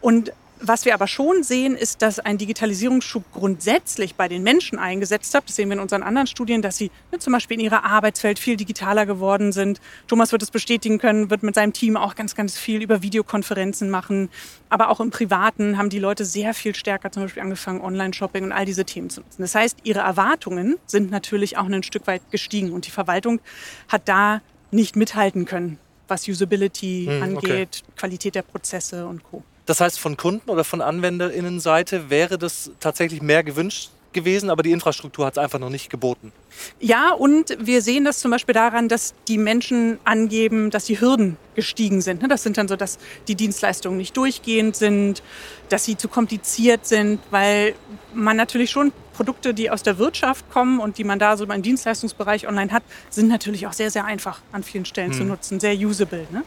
Und 0.00 0.32
was 0.68 0.84
wir 0.84 0.94
aber 0.94 1.06
schon 1.06 1.42
sehen, 1.42 1.76
ist, 1.76 2.02
dass 2.02 2.18
ein 2.18 2.38
Digitalisierungsschub 2.38 3.24
grundsätzlich 3.32 4.14
bei 4.14 4.28
den 4.28 4.42
Menschen 4.42 4.78
eingesetzt 4.78 5.34
hat. 5.34 5.48
Das 5.48 5.56
sehen 5.56 5.68
wir 5.68 5.74
in 5.74 5.80
unseren 5.80 6.02
anderen 6.02 6.26
Studien, 6.26 6.62
dass 6.62 6.76
sie 6.76 6.90
ne, 7.12 7.18
zum 7.18 7.32
Beispiel 7.32 7.58
in 7.58 7.64
ihrer 7.64 7.84
Arbeitswelt 7.84 8.38
viel 8.38 8.56
digitaler 8.56 9.06
geworden 9.06 9.52
sind. 9.52 9.80
Thomas 10.06 10.32
wird 10.32 10.42
es 10.42 10.50
bestätigen 10.50 10.98
können, 10.98 11.30
wird 11.30 11.42
mit 11.42 11.54
seinem 11.54 11.72
Team 11.72 11.96
auch 11.96 12.14
ganz, 12.14 12.34
ganz 12.34 12.58
viel 12.58 12.82
über 12.82 13.02
Videokonferenzen 13.02 13.90
machen. 13.90 14.28
Aber 14.68 14.90
auch 14.90 15.00
im 15.00 15.10
Privaten 15.10 15.78
haben 15.78 15.90
die 15.90 15.98
Leute 15.98 16.24
sehr 16.24 16.54
viel 16.54 16.74
stärker 16.74 17.10
zum 17.10 17.24
Beispiel 17.24 17.42
angefangen, 17.42 17.80
Online-Shopping 17.80 18.44
und 18.44 18.52
all 18.52 18.64
diese 18.64 18.84
Themen 18.84 19.10
zu 19.10 19.20
nutzen. 19.20 19.42
Das 19.42 19.54
heißt, 19.54 19.78
ihre 19.84 20.00
Erwartungen 20.00 20.76
sind 20.86 21.10
natürlich 21.10 21.56
auch 21.58 21.66
ein 21.66 21.82
Stück 21.82 22.06
weit 22.06 22.22
gestiegen 22.30 22.72
und 22.72 22.86
die 22.86 22.90
Verwaltung 22.90 23.40
hat 23.88 24.08
da 24.08 24.40
nicht 24.70 24.96
mithalten 24.96 25.44
können, 25.44 25.78
was 26.08 26.28
Usability 26.28 27.06
Hm, 27.06 27.36
okay. 27.36 27.52
angeht, 27.52 27.82
Qualität 27.96 28.34
der 28.34 28.42
Prozesse 28.42 29.06
und 29.06 29.22
Co. 29.22 29.42
Das 29.66 29.80
heißt, 29.80 29.98
von 29.98 30.16
Kunden 30.16 30.48
oder 30.48 30.64
von 30.64 30.80
AnwenderInnenseite 30.80 32.08
wäre 32.08 32.38
das 32.38 32.70
tatsächlich 32.80 33.20
mehr 33.20 33.42
gewünscht 33.42 33.90
gewesen, 34.16 34.48
aber 34.50 34.62
die 34.62 34.72
Infrastruktur 34.72 35.26
hat 35.26 35.34
es 35.34 35.38
einfach 35.38 35.58
noch 35.58 35.68
nicht 35.68 35.90
geboten. 35.90 36.32
Ja, 36.80 37.12
und 37.12 37.56
wir 37.60 37.82
sehen 37.82 38.04
das 38.04 38.18
zum 38.18 38.30
Beispiel 38.30 38.54
daran, 38.54 38.88
dass 38.88 39.14
die 39.28 39.36
Menschen 39.36 39.98
angeben, 40.04 40.70
dass 40.70 40.86
die 40.86 40.98
Hürden 41.00 41.36
gestiegen 41.54 42.00
sind. 42.00 42.22
ne? 42.22 42.28
Das 42.28 42.42
sind 42.42 42.56
dann 42.56 42.66
so, 42.66 42.76
dass 42.76 42.98
die 43.28 43.34
Dienstleistungen 43.34 43.98
nicht 43.98 44.16
durchgehend 44.16 44.74
sind, 44.74 45.22
dass 45.68 45.84
sie 45.84 45.96
zu 45.96 46.08
kompliziert 46.08 46.86
sind, 46.86 47.20
weil 47.30 47.74
man 48.14 48.36
natürlich 48.36 48.70
schon 48.70 48.90
Produkte, 49.12 49.52
die 49.52 49.70
aus 49.70 49.82
der 49.82 49.98
Wirtschaft 49.98 50.50
kommen 50.50 50.80
und 50.80 50.98
die 50.98 51.04
man 51.04 51.18
da 51.18 51.36
so 51.36 51.44
im 51.44 51.62
Dienstleistungsbereich 51.62 52.48
online 52.48 52.72
hat, 52.72 52.82
sind 53.10 53.28
natürlich 53.28 53.66
auch 53.66 53.72
sehr, 53.72 53.90
sehr 53.90 54.06
einfach 54.06 54.40
an 54.52 54.62
vielen 54.62 54.86
Stellen 54.86 55.12
zu 55.12 55.24
nutzen, 55.24 55.60
sehr 55.60 55.74
usable. 55.74 56.26
Ne? 56.30 56.42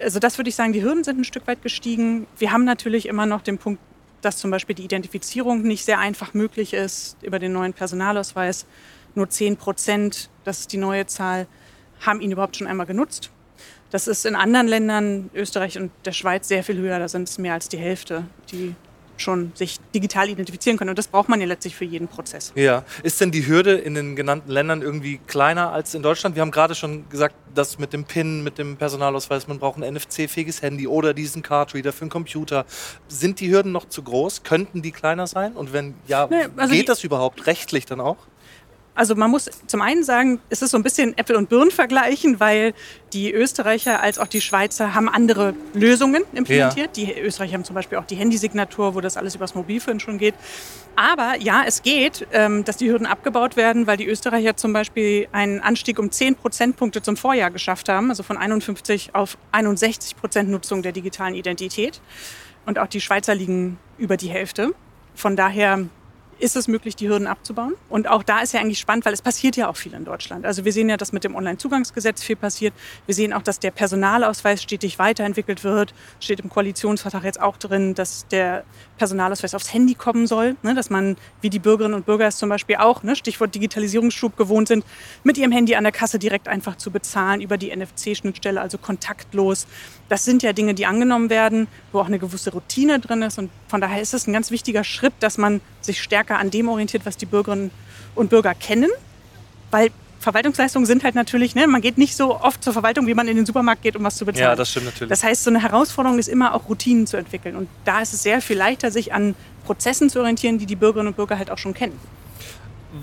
Also 0.00 0.18
das 0.18 0.38
würde 0.38 0.50
ich 0.50 0.56
sagen, 0.56 0.72
die 0.72 0.82
Hürden 0.82 1.04
sind 1.04 1.18
ein 1.18 1.24
Stück 1.24 1.46
weit 1.46 1.62
gestiegen. 1.62 2.26
Wir 2.38 2.52
haben 2.52 2.64
natürlich 2.64 3.06
immer 3.06 3.26
noch 3.26 3.42
den 3.42 3.58
Punkt, 3.58 3.80
dass 4.20 4.36
zum 4.38 4.50
Beispiel 4.50 4.74
die 4.74 4.84
Identifizierung 4.84 5.62
nicht 5.62 5.84
sehr 5.84 5.98
einfach 5.98 6.34
möglich 6.34 6.74
ist 6.74 7.16
über 7.22 7.38
den 7.38 7.52
neuen 7.52 7.72
Personalausweis. 7.72 8.66
Nur 9.14 9.28
10 9.28 9.56
Prozent, 9.56 10.30
das 10.44 10.60
ist 10.60 10.72
die 10.72 10.76
neue 10.76 11.06
Zahl, 11.06 11.46
haben 12.00 12.20
ihn 12.20 12.32
überhaupt 12.32 12.56
schon 12.56 12.66
einmal 12.66 12.86
genutzt. 12.86 13.30
Das 13.90 14.08
ist 14.08 14.26
in 14.26 14.34
anderen 14.34 14.66
Ländern, 14.66 15.30
Österreich 15.34 15.78
und 15.78 15.92
der 16.04 16.12
Schweiz, 16.12 16.48
sehr 16.48 16.64
viel 16.64 16.78
höher. 16.78 16.98
Da 16.98 17.06
sind 17.06 17.28
es 17.28 17.38
mehr 17.38 17.54
als 17.54 17.68
die 17.68 17.78
Hälfte, 17.78 18.24
die 18.50 18.74
schon 19.16 19.52
sich 19.54 19.78
digital 19.94 20.28
identifizieren 20.28 20.76
können. 20.76 20.90
Und 20.90 20.98
das 20.98 21.08
braucht 21.08 21.28
man 21.28 21.40
ja 21.40 21.46
letztlich 21.46 21.76
für 21.76 21.84
jeden 21.84 22.08
Prozess. 22.08 22.52
Ja. 22.54 22.84
Ist 23.02 23.20
denn 23.20 23.30
die 23.30 23.46
Hürde 23.46 23.74
in 23.74 23.94
den 23.94 24.16
genannten 24.16 24.50
Ländern 24.50 24.82
irgendwie 24.82 25.18
kleiner 25.26 25.72
als 25.72 25.94
in 25.94 26.02
Deutschland? 26.02 26.36
Wir 26.36 26.42
haben 26.42 26.50
gerade 26.50 26.74
schon 26.74 27.08
gesagt, 27.08 27.34
dass 27.54 27.78
mit 27.78 27.92
dem 27.92 28.04
PIN, 28.04 28.42
mit 28.42 28.58
dem 28.58 28.76
Personalausweis, 28.76 29.46
man 29.48 29.58
braucht 29.58 29.80
ein 29.82 29.94
NFC-fähiges 29.94 30.62
Handy 30.62 30.86
oder 30.88 31.14
diesen 31.14 31.42
Cardreader 31.42 31.92
für 31.92 32.02
einen 32.02 32.10
Computer. 32.10 32.66
Sind 33.08 33.40
die 33.40 33.50
Hürden 33.50 33.72
noch 33.72 33.88
zu 33.88 34.02
groß? 34.02 34.42
Könnten 34.42 34.82
die 34.82 34.92
kleiner 34.92 35.26
sein? 35.26 35.52
Und 35.52 35.72
wenn 35.72 35.94
ja, 36.06 36.26
nee, 36.30 36.46
also 36.56 36.74
geht 36.74 36.88
das 36.88 37.04
überhaupt 37.04 37.46
rechtlich 37.46 37.86
dann 37.86 38.00
auch? 38.00 38.16
Also 38.96 39.16
man 39.16 39.30
muss 39.30 39.50
zum 39.66 39.82
einen 39.82 40.04
sagen, 40.04 40.40
es 40.50 40.62
ist 40.62 40.70
so 40.70 40.76
ein 40.76 40.84
bisschen 40.84 41.18
Äpfel 41.18 41.34
und 41.34 41.48
Birnen 41.48 41.72
vergleichen, 41.72 42.38
weil 42.38 42.74
die 43.12 43.32
Österreicher 43.32 44.00
als 44.00 44.20
auch 44.20 44.28
die 44.28 44.40
Schweizer 44.40 44.94
haben 44.94 45.08
andere 45.08 45.54
Lösungen 45.72 46.22
implementiert. 46.32 46.96
Ja. 46.96 47.04
Die 47.04 47.20
Österreicher 47.20 47.54
haben 47.54 47.64
zum 47.64 47.74
Beispiel 47.74 47.98
auch 47.98 48.04
die 48.04 48.14
Handysignatur, 48.14 48.94
wo 48.94 49.00
das 49.00 49.16
alles 49.16 49.34
übers 49.34 49.54
Mobilfon 49.54 49.98
schon 49.98 50.18
geht. 50.18 50.34
Aber 50.94 51.34
ja, 51.40 51.64
es 51.66 51.82
geht, 51.82 52.26
ähm, 52.32 52.64
dass 52.64 52.76
die 52.76 52.88
Hürden 52.88 53.06
abgebaut 53.06 53.56
werden, 53.56 53.88
weil 53.88 53.96
die 53.96 54.06
Österreicher 54.06 54.56
zum 54.56 54.72
Beispiel 54.72 55.26
einen 55.32 55.60
Anstieg 55.60 55.98
um 55.98 56.12
10 56.12 56.36
Prozentpunkte 56.36 57.02
zum 57.02 57.16
Vorjahr 57.16 57.50
geschafft 57.50 57.88
haben, 57.88 58.10
also 58.10 58.22
von 58.22 58.36
51 58.36 59.12
auf 59.12 59.36
61 59.50 60.16
Prozent 60.16 60.50
Nutzung 60.50 60.82
der 60.82 60.92
digitalen 60.92 61.34
Identität. 61.34 62.00
Und 62.64 62.78
auch 62.78 62.86
die 62.86 63.00
Schweizer 63.00 63.34
liegen 63.34 63.78
über 63.98 64.16
die 64.16 64.28
Hälfte. 64.28 64.72
Von 65.14 65.36
daher 65.36 65.86
ist 66.38 66.56
es 66.56 66.68
möglich, 66.68 66.96
die 66.96 67.08
Hürden 67.08 67.26
abzubauen. 67.26 67.74
Und 67.88 68.08
auch 68.08 68.22
da 68.22 68.40
ist 68.40 68.52
ja 68.52 68.60
eigentlich 68.60 68.78
spannend, 68.78 69.04
weil 69.04 69.12
es 69.12 69.22
passiert 69.22 69.56
ja 69.56 69.68
auch 69.68 69.76
viel 69.76 69.94
in 69.94 70.04
Deutschland. 70.04 70.44
Also 70.44 70.64
wir 70.64 70.72
sehen 70.72 70.88
ja, 70.88 70.96
dass 70.96 71.12
mit 71.12 71.24
dem 71.24 71.34
Onlinezugangsgesetz 71.34 72.22
viel 72.22 72.36
passiert. 72.36 72.74
Wir 73.06 73.14
sehen 73.14 73.32
auch, 73.32 73.42
dass 73.42 73.60
der 73.60 73.70
Personalausweis 73.70 74.62
stetig 74.62 74.98
weiterentwickelt 74.98 75.64
wird. 75.64 75.94
Steht 76.20 76.40
im 76.40 76.50
Koalitionsvertrag 76.50 77.24
jetzt 77.24 77.40
auch 77.40 77.56
drin, 77.56 77.94
dass 77.94 78.26
der 78.28 78.64
Personalausweis 78.98 79.54
aufs 79.54 79.72
Handy 79.72 79.94
kommen 79.94 80.26
soll. 80.26 80.56
Ne? 80.62 80.74
Dass 80.74 80.90
man, 80.90 81.16
wie 81.40 81.50
die 81.50 81.58
Bürgerinnen 81.58 81.94
und 81.94 82.06
Bürger 82.06 82.26
es 82.26 82.36
zum 82.36 82.48
Beispiel 82.48 82.76
auch, 82.76 83.02
ne? 83.02 83.16
Stichwort 83.16 83.54
Digitalisierungsschub 83.54 84.36
gewohnt 84.36 84.68
sind, 84.68 84.84
mit 85.22 85.38
ihrem 85.38 85.52
Handy 85.52 85.74
an 85.74 85.84
der 85.84 85.92
Kasse 85.92 86.18
direkt 86.18 86.48
einfach 86.48 86.76
zu 86.76 86.90
bezahlen 86.90 87.40
über 87.40 87.56
die 87.56 87.74
NFC-Schnittstelle, 87.74 88.60
also 88.60 88.78
kontaktlos. 88.78 89.66
Das 90.08 90.24
sind 90.24 90.42
ja 90.42 90.52
Dinge, 90.52 90.74
die 90.74 90.86
angenommen 90.86 91.30
werden, 91.30 91.66
wo 91.92 92.00
auch 92.00 92.06
eine 92.06 92.18
gewisse 92.18 92.52
Routine 92.52 93.00
drin 93.00 93.22
ist. 93.22 93.38
Und 93.38 93.50
von 93.68 93.80
daher 93.80 94.00
ist 94.00 94.14
es 94.14 94.26
ein 94.26 94.32
ganz 94.32 94.50
wichtiger 94.50 94.84
Schritt, 94.84 95.14
dass 95.20 95.38
man 95.38 95.60
sich 95.80 96.02
stärker 96.02 96.23
an 96.30 96.50
dem 96.50 96.68
orientiert, 96.68 97.04
was 97.06 97.16
die 97.16 97.26
Bürgerinnen 97.26 97.70
und 98.14 98.30
Bürger 98.30 98.54
kennen. 98.54 98.90
Weil 99.70 99.90
Verwaltungsleistungen 100.20 100.86
sind 100.86 101.04
halt 101.04 101.14
natürlich, 101.14 101.54
ne, 101.54 101.66
man 101.66 101.82
geht 101.82 101.98
nicht 101.98 102.16
so 102.16 102.40
oft 102.40 102.64
zur 102.64 102.72
Verwaltung, 102.72 103.06
wie 103.06 103.14
man 103.14 103.28
in 103.28 103.36
den 103.36 103.44
Supermarkt 103.44 103.82
geht, 103.82 103.94
um 103.94 104.04
was 104.04 104.16
zu 104.16 104.24
bezahlen. 104.24 104.50
Ja, 104.50 104.56
das 104.56 104.70
stimmt 104.70 104.86
natürlich. 104.86 105.10
Das 105.10 105.22
heißt, 105.22 105.44
so 105.44 105.50
eine 105.50 105.60
Herausforderung 105.60 106.18
ist 106.18 106.28
immer 106.28 106.54
auch 106.54 106.68
Routinen 106.68 107.06
zu 107.06 107.18
entwickeln. 107.18 107.56
Und 107.56 107.68
da 107.84 108.00
ist 108.00 108.14
es 108.14 108.22
sehr 108.22 108.40
viel 108.40 108.56
leichter, 108.56 108.90
sich 108.90 109.12
an 109.12 109.34
Prozessen 109.66 110.08
zu 110.08 110.20
orientieren, 110.20 110.58
die 110.58 110.66
die 110.66 110.76
Bürgerinnen 110.76 111.08
und 111.08 111.16
Bürger 111.16 111.38
halt 111.38 111.50
auch 111.50 111.58
schon 111.58 111.74
kennen. 111.74 111.98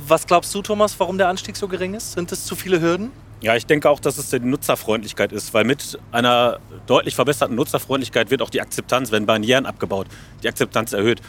Was 0.07 0.25
glaubst 0.25 0.53
du, 0.55 0.61
Thomas, 0.61 0.99
warum 0.99 1.17
der 1.17 1.27
Anstieg 1.27 1.55
so 1.55 1.67
gering 1.67 1.93
ist? 1.93 2.13
Sind 2.13 2.31
es 2.31 2.45
zu 2.45 2.55
viele 2.55 2.81
Hürden? 2.81 3.11
Ja, 3.41 3.55
ich 3.55 3.65
denke 3.65 3.89
auch, 3.89 3.99
dass 3.99 4.17
es 4.17 4.29
die 4.29 4.39
Nutzerfreundlichkeit 4.39 5.31
ist, 5.31 5.53
weil 5.53 5.63
mit 5.63 5.99
einer 6.11 6.59
deutlich 6.85 7.15
verbesserten 7.15 7.55
Nutzerfreundlichkeit 7.55 8.29
wird 8.29 8.41
auch 8.41 8.51
die 8.51 8.61
Akzeptanz, 8.61 9.11
wenn 9.11 9.25
Barrieren 9.25 9.65
abgebaut, 9.65 10.07
die 10.43 10.47
Akzeptanz 10.47 10.93
erhöht. 10.93 11.21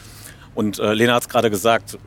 Und 0.55 0.79
äh, 0.79 0.93
Lena 0.93 1.15
hat 1.15 1.23
es 1.23 1.29
gerade 1.29 1.51
gesagt, 1.51 1.99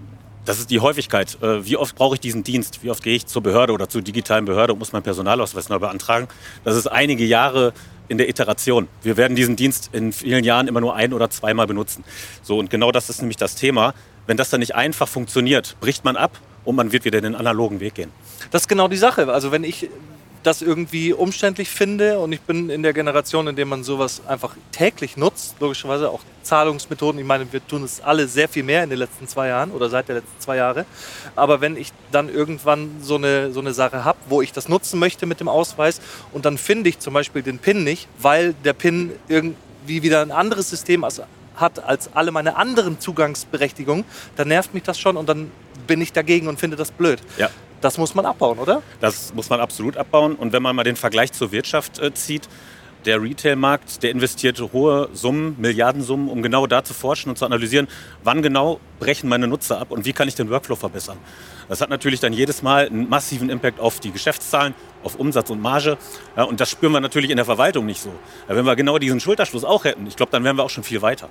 das 0.45 0.59
ist 0.59 0.69
die 0.69 0.79
Häufigkeit. 0.79 1.37
Äh, 1.41 1.65
wie 1.65 1.77
oft 1.77 1.95
brauche 1.95 2.15
ich 2.15 2.19
diesen 2.19 2.43
Dienst? 2.43 2.83
Wie 2.83 2.89
oft 2.89 3.03
gehe 3.03 3.15
ich 3.15 3.25
zur 3.25 3.41
Behörde 3.41 3.73
oder 3.73 3.89
zur 3.89 4.01
digitalen 4.01 4.45
Behörde 4.45 4.73
und 4.73 4.79
muss 4.79 4.93
meinen 4.93 5.03
Personalausweis 5.03 5.69
neu 5.69 5.79
beantragen? 5.79 6.27
Das 6.63 6.75
ist 6.75 6.87
einige 6.87 7.25
Jahre 7.25 7.73
in 8.07 8.17
der 8.17 8.29
Iteration. 8.29 8.87
Wir 9.01 9.17
werden 9.17 9.35
diesen 9.35 9.55
Dienst 9.55 9.89
in 9.91 10.13
vielen 10.13 10.43
Jahren 10.43 10.67
immer 10.67 10.81
nur 10.81 10.95
ein- 10.95 11.13
oder 11.13 11.29
zweimal 11.29 11.65
benutzen. 11.65 12.03
So, 12.43 12.59
und 12.59 12.69
genau 12.69 12.91
das 12.91 13.09
ist 13.09 13.21
nämlich 13.21 13.37
das 13.37 13.55
Thema. 13.55 13.93
Wenn 14.27 14.37
das 14.37 14.49
dann 14.49 14.59
nicht 14.59 14.75
einfach 14.75 15.07
funktioniert, 15.07 15.75
bricht 15.79 16.03
man 16.03 16.15
ab 16.15 16.39
und 16.63 16.75
man 16.75 16.91
wird 16.91 17.05
wieder 17.05 17.21
den 17.21 17.35
analogen 17.35 17.79
Weg 17.79 17.95
gehen. 17.95 18.11
Das 18.51 18.63
ist 18.63 18.67
genau 18.67 18.87
die 18.87 18.97
Sache. 18.97 19.31
Also 19.31 19.51
wenn 19.51 19.63
ich 19.63 19.89
das 20.45 20.61
irgendwie 20.61 21.11
umständlich 21.11 21.69
finde 21.69 22.19
und 22.19 22.31
ich 22.31 22.41
bin 22.41 22.69
in 22.69 22.83
der 22.83 22.93
Generation, 22.93 23.47
in 23.47 23.55
der 23.55 23.65
man 23.65 23.83
sowas 23.83 24.21
einfach 24.27 24.55
täglich 24.71 25.17
nutzt, 25.17 25.55
logischerweise 25.59 26.09
auch 26.09 26.21
Zahlungsmethoden. 26.43 27.19
Ich 27.19 27.25
meine, 27.25 27.51
wir 27.51 27.65
tun 27.67 27.83
es 27.83 27.99
alle 28.01 28.27
sehr 28.27 28.47
viel 28.47 28.63
mehr 28.63 28.83
in 28.83 28.91
den 28.91 28.99
letzten 28.99 29.27
zwei 29.27 29.47
Jahren 29.47 29.71
oder 29.71 29.89
seit 29.89 30.07
der 30.07 30.17
letzten 30.17 30.39
zwei 30.39 30.57
Jahre. 30.57 30.85
Aber 31.35 31.61
wenn 31.61 31.75
ich 31.75 31.91
dann 32.11 32.29
irgendwann 32.29 32.97
so 33.01 33.15
eine, 33.15 33.51
so 33.51 33.59
eine 33.59 33.73
Sache 33.73 34.05
habe, 34.05 34.19
wo 34.29 34.43
ich 34.43 34.53
das 34.53 34.69
nutzen 34.69 34.99
möchte 34.99 35.25
mit 35.25 35.39
dem 35.39 35.47
Ausweis 35.47 35.99
und 36.31 36.45
dann 36.45 36.59
finde 36.59 36.89
ich 36.89 36.99
zum 36.99 37.15
Beispiel 37.15 37.41
den 37.41 37.57
PIN 37.57 37.83
nicht, 37.83 38.07
weil 38.19 38.53
der 38.63 38.73
PIN 38.73 39.13
irgendwie 39.27 40.03
wieder 40.03 40.21
ein 40.21 40.31
anderes 40.31 40.69
System 40.69 41.03
hat 41.55 41.83
als 41.83 42.11
alle 42.13 42.31
meine 42.31 42.55
anderen 42.55 42.99
Zugangsberechtigungen, 42.99 44.05
dann 44.35 44.47
nervt 44.49 44.75
mich 44.75 44.83
das 44.83 44.99
schon 44.99 45.17
und 45.17 45.27
dann 45.27 45.51
bin 45.87 46.01
ich 46.01 46.13
dagegen 46.13 46.47
und 46.47 46.59
finde 46.59 46.77
das 46.77 46.91
blöd. 46.91 47.19
Ja. 47.37 47.49
Das 47.81 47.97
muss 47.97 48.15
man 48.15 48.25
abbauen, 48.25 48.59
oder? 48.59 48.81
Das 48.99 49.33
muss 49.33 49.49
man 49.49 49.59
absolut 49.59 49.97
abbauen. 49.97 50.35
Und 50.35 50.53
wenn 50.53 50.63
man 50.63 50.75
mal 50.75 50.83
den 50.83 50.95
Vergleich 50.95 51.31
zur 51.31 51.51
Wirtschaft 51.51 51.99
äh, 51.99 52.13
zieht, 52.13 52.47
der 53.05 53.21
Retailmarkt, 53.21 54.01
der 54.03 54.11
investiert 54.11 54.59
hohe 54.73 55.09
Summen, 55.13 55.55
Milliardensummen, 55.59 56.29
um 56.29 56.41
genau 56.41 56.65
da 56.67 56.83
zu 56.83 56.93
forschen 56.93 57.29
und 57.29 57.37
zu 57.37 57.45
analysieren, 57.45 57.87
wann 58.23 58.41
genau 58.41 58.79
brechen 58.99 59.29
meine 59.29 59.47
Nutzer 59.47 59.79
ab 59.79 59.91
und 59.91 60.05
wie 60.05 60.13
kann 60.13 60.27
ich 60.27 60.35
den 60.35 60.49
Workflow 60.49 60.75
verbessern. 60.75 61.17
Das 61.69 61.81
hat 61.81 61.89
natürlich 61.89 62.19
dann 62.19 62.33
jedes 62.33 62.61
Mal 62.61 62.87
einen 62.87 63.07
massiven 63.09 63.49
Impact 63.49 63.79
auf 63.79 63.99
die 63.99 64.11
Geschäftszahlen, 64.11 64.73
auf 65.03 65.15
Umsatz 65.15 65.49
und 65.49 65.61
Marge. 65.61 65.97
Ja, 66.35 66.43
und 66.43 66.59
das 66.59 66.69
spüren 66.69 66.93
wir 66.93 66.99
natürlich 66.99 67.29
in 67.29 67.37
der 67.37 67.45
Verwaltung 67.45 67.85
nicht 67.85 68.01
so. 68.01 68.11
Ja, 68.49 68.55
wenn 68.55 68.65
wir 68.65 68.75
genau 68.75 68.97
diesen 68.97 69.19
Schulterschluss 69.19 69.63
auch 69.63 69.83
hätten, 69.83 70.07
ich 70.07 70.15
glaube, 70.15 70.31
dann 70.31 70.43
wären 70.43 70.57
wir 70.57 70.63
auch 70.63 70.69
schon 70.69 70.83
viel 70.83 71.01
weiter 71.01 71.29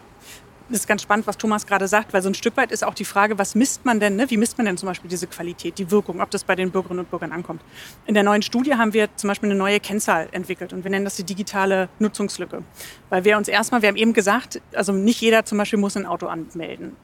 das 0.68 0.80
ist 0.80 0.87
ganz 0.87 1.02
spannend, 1.02 1.26
was 1.26 1.37
Thomas 1.37 1.66
gerade 1.66 1.88
sagt, 1.88 2.12
weil 2.12 2.23
so 2.23 2.28
ein 2.28 2.35
Stück 2.35 2.56
weit 2.56 2.73
ist 2.73 2.85
auch 2.85 2.94
die 2.94 3.04
Frage, 3.04 3.38
was 3.38 3.54
misst 3.54 3.85
man 3.85 4.00
denn, 4.00 4.16
ne? 4.16 4.30
wie 4.30 4.37
misst 4.37 4.56
man 4.59 4.66
denn 4.66 4.76
zum 4.76 4.88
Beispiel 4.88 5.11
diese 5.11 5.26
Qualität, 5.26 5.78
die 5.78 5.90
Wirkung, 5.90 6.21
ob 6.21 6.30
das 6.30 6.44
bei 6.44 6.54
den 6.54 6.71
Bürgerinnen 6.71 7.00
und 7.00 7.11
Bürgern 7.11 7.33
ankommt. 7.33 7.62
In 8.06 8.14
der 8.14 8.23
neuen 8.23 8.42
Studie 8.42 8.75
haben 8.75 8.92
wir 8.92 9.14
zum 9.16 9.28
Beispiel 9.28 9.50
eine 9.50 9.59
neue 9.59 9.80
Kennzahl 9.80 10.28
entwickelt 10.33 10.73
und 10.73 10.85
wir 10.85 10.90
nennen 10.90 11.04
das 11.04 11.16
die 11.16 11.25
digitale 11.25 11.88
Nutzungslücke. 11.99 12.62
Weil 13.11 13.25
wir 13.25 13.37
uns 13.37 13.49
erstmal, 13.49 13.83
wir 13.83 13.88
haben 13.88 13.97
eben 13.97 14.12
gesagt, 14.12 14.61
also 14.75 14.92
nicht 14.92 15.21
jeder 15.21 15.44
zum 15.44 15.59
Beispiel 15.59 15.78
muss 15.78 15.97
ein 15.97 16.06
Auto 16.06 16.26
anmelden. 16.26 16.97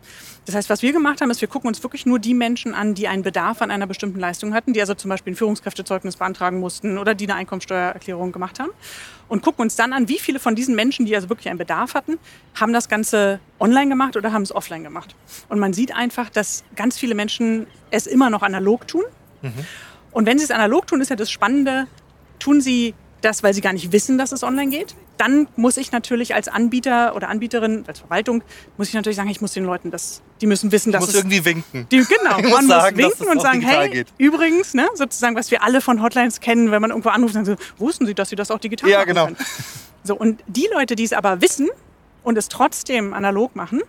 Das 0.46 0.54
heißt, 0.54 0.70
was 0.70 0.82
wir 0.82 0.92
gemacht 0.92 1.20
haben, 1.20 1.30
ist, 1.30 1.40
wir 1.40 1.48
gucken 1.48 1.68
uns 1.68 1.82
wirklich 1.82 2.06
nur 2.06 2.18
die 2.18 2.34
Menschen 2.34 2.74
an, 2.74 2.94
die 2.94 3.08
einen 3.08 3.22
Bedarf 3.22 3.62
an 3.62 3.70
einer 3.70 3.86
bestimmten 3.86 4.18
Leistung 4.18 4.54
hatten, 4.54 4.72
die 4.72 4.80
also 4.80 4.94
zum 4.94 5.08
Beispiel 5.08 5.32
ein 5.32 5.36
Führungskräftezeugnis 5.36 6.16
beantragen 6.16 6.60
mussten 6.60 6.98
oder 6.98 7.14
die 7.14 7.26
eine 7.26 7.34
Einkommensteuererklärung 7.34 8.32
gemacht 8.32 8.58
haben 8.58 8.70
und 9.28 9.42
gucken 9.42 9.62
uns 9.62 9.76
dann 9.76 9.92
an, 9.92 10.08
wie 10.08 10.18
viele 10.18 10.40
von 10.40 10.54
diesen 10.54 10.74
Menschen, 10.74 11.06
die 11.06 11.14
also 11.14 11.28
wirklich 11.28 11.48
einen 11.48 11.58
Bedarf 11.58 11.94
hatten, 11.94 12.18
haben 12.54 12.72
das 12.72 12.88
Ganze 12.88 13.38
online 13.60 13.88
gemacht 13.88 14.16
oder 14.16 14.32
haben 14.32 14.42
es 14.42 14.54
offline 14.54 14.82
gemacht. 14.82 15.14
Und 15.48 15.58
man 15.58 15.72
sieht 15.72 15.94
einfach, 15.94 16.30
dass 16.30 16.64
ganz 16.74 16.98
viele 16.98 17.14
Menschen 17.14 17.66
es 17.90 18.06
immer 18.06 18.30
noch 18.30 18.42
analog 18.42 18.88
tun. 18.88 19.04
Mhm. 19.42 19.52
Und 20.10 20.26
wenn 20.26 20.38
sie 20.38 20.44
es 20.44 20.50
analog 20.50 20.86
tun, 20.86 21.00
ist 21.00 21.10
ja 21.10 21.16
das 21.16 21.30
Spannende, 21.30 21.86
tun 22.38 22.60
sie 22.60 22.94
das, 23.20 23.42
weil 23.42 23.54
sie 23.54 23.60
gar 23.60 23.72
nicht 23.72 23.92
wissen, 23.92 24.18
dass 24.18 24.32
es 24.32 24.42
online 24.42 24.70
geht. 24.70 24.94
Dann 25.20 25.48
muss 25.54 25.76
ich 25.76 25.92
natürlich 25.92 26.34
als 26.34 26.48
Anbieter 26.48 27.14
oder 27.14 27.28
Anbieterin, 27.28 27.84
als 27.86 27.98
Verwaltung, 27.98 28.42
muss 28.78 28.88
ich 28.88 28.94
natürlich 28.94 29.16
sagen, 29.16 29.28
ich 29.28 29.42
muss 29.42 29.52
den 29.52 29.66
Leuten 29.66 29.90
das, 29.90 30.22
die 30.40 30.46
müssen 30.46 30.72
wissen, 30.72 30.92
dass 30.92 31.00
muss 31.02 31.10
es... 31.10 31.16
irgendwie 31.16 31.44
winken. 31.44 31.86
Die, 31.92 31.98
genau, 31.98 32.38
ich 32.38 32.44
man 32.44 32.64
muss, 32.64 32.68
sagen, 32.68 32.96
winken 32.96 33.28
und 33.28 33.42
sagen, 33.42 33.60
hey, 33.60 33.90
geht. 33.90 34.06
übrigens, 34.16 34.72
ne, 34.72 34.88
sozusagen, 34.94 35.36
was 35.36 35.50
wir 35.50 35.62
alle 35.62 35.82
von 35.82 36.00
Hotlines 36.00 36.40
kennen, 36.40 36.70
wenn 36.70 36.80
man 36.80 36.88
irgendwo 36.88 37.10
anruft, 37.10 37.34
sagen 37.34 37.44
so, 37.44 37.56
wussten 37.76 38.06
Sie, 38.06 38.14
dass 38.14 38.30
Sie 38.30 38.36
das 38.36 38.50
auch 38.50 38.58
digital 38.58 38.88
ja, 38.88 39.00
machen 39.00 39.08
genau. 39.08 39.24
können? 39.26 39.36
So, 40.04 40.16
und 40.16 40.42
die 40.46 40.66
Leute, 40.72 40.96
die 40.96 41.04
es 41.04 41.12
aber 41.12 41.42
wissen 41.42 41.68
und 42.22 42.38
es 42.38 42.48
trotzdem 42.48 43.12
analog 43.12 43.54
machen, 43.54 43.82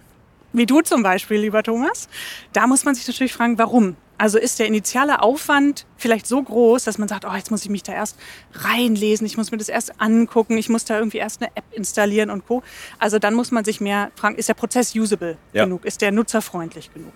wie 0.53 0.65
du 0.65 0.81
zum 0.81 1.03
Beispiel, 1.03 1.37
lieber 1.37 1.63
Thomas, 1.63 2.07
da 2.53 2.67
muss 2.67 2.85
man 2.85 2.95
sich 2.95 3.07
natürlich 3.07 3.33
fragen, 3.33 3.57
warum? 3.57 3.95
Also 4.17 4.37
ist 4.37 4.59
der 4.59 4.67
initiale 4.67 5.23
Aufwand 5.23 5.87
vielleicht 5.97 6.27
so 6.27 6.43
groß, 6.43 6.83
dass 6.83 6.99
man 6.99 7.07
sagt, 7.07 7.25
oh, 7.25 7.33
jetzt 7.33 7.49
muss 7.49 7.63
ich 7.63 7.71
mich 7.71 7.81
da 7.81 7.93
erst 7.93 8.17
reinlesen, 8.53 9.25
ich 9.25 9.35
muss 9.35 9.49
mir 9.49 9.57
das 9.57 9.67
erst 9.67 9.99
angucken, 9.99 10.57
ich 10.59 10.69
muss 10.69 10.85
da 10.85 10.99
irgendwie 10.99 11.17
erst 11.17 11.41
eine 11.41 11.49
App 11.55 11.63
installieren 11.71 12.29
und 12.29 12.45
Co. 12.45 12.61
Also 12.99 13.17
dann 13.17 13.33
muss 13.33 13.49
man 13.49 13.65
sich 13.65 13.81
mehr 13.81 14.11
fragen, 14.15 14.35
ist 14.35 14.47
der 14.47 14.53
Prozess 14.53 14.95
usable 14.95 15.37
ja. 15.53 15.63
genug? 15.63 15.85
Ist 15.85 16.01
der 16.01 16.11
nutzerfreundlich 16.11 16.93
genug? 16.93 17.13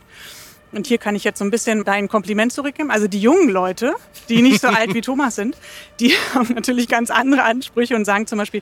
Und 0.72 0.88
hier 0.88 0.98
kann 0.98 1.16
ich 1.16 1.24
jetzt 1.24 1.40
so 1.40 1.46
ein 1.46 1.52
bisschen 1.52 1.84
dein 1.84 2.10
Kompliment 2.10 2.52
zurückgeben. 2.52 2.92
Also 2.92 3.08
die 3.08 3.20
jungen 3.20 3.50
Leute, 3.50 3.94
die 4.30 4.42
nicht 4.42 4.62
so 4.62 4.68
alt 4.68 4.94
wie 4.94 5.02
Thomas 5.02 5.36
sind, 5.36 5.58
die 6.00 6.12
haben 6.34 6.54
natürlich 6.54 6.88
ganz 6.88 7.10
andere 7.10 7.44
Ansprüche 7.44 7.96
und 7.96 8.06
sagen 8.06 8.28
zum 8.28 8.40
Beispiel, 8.40 8.62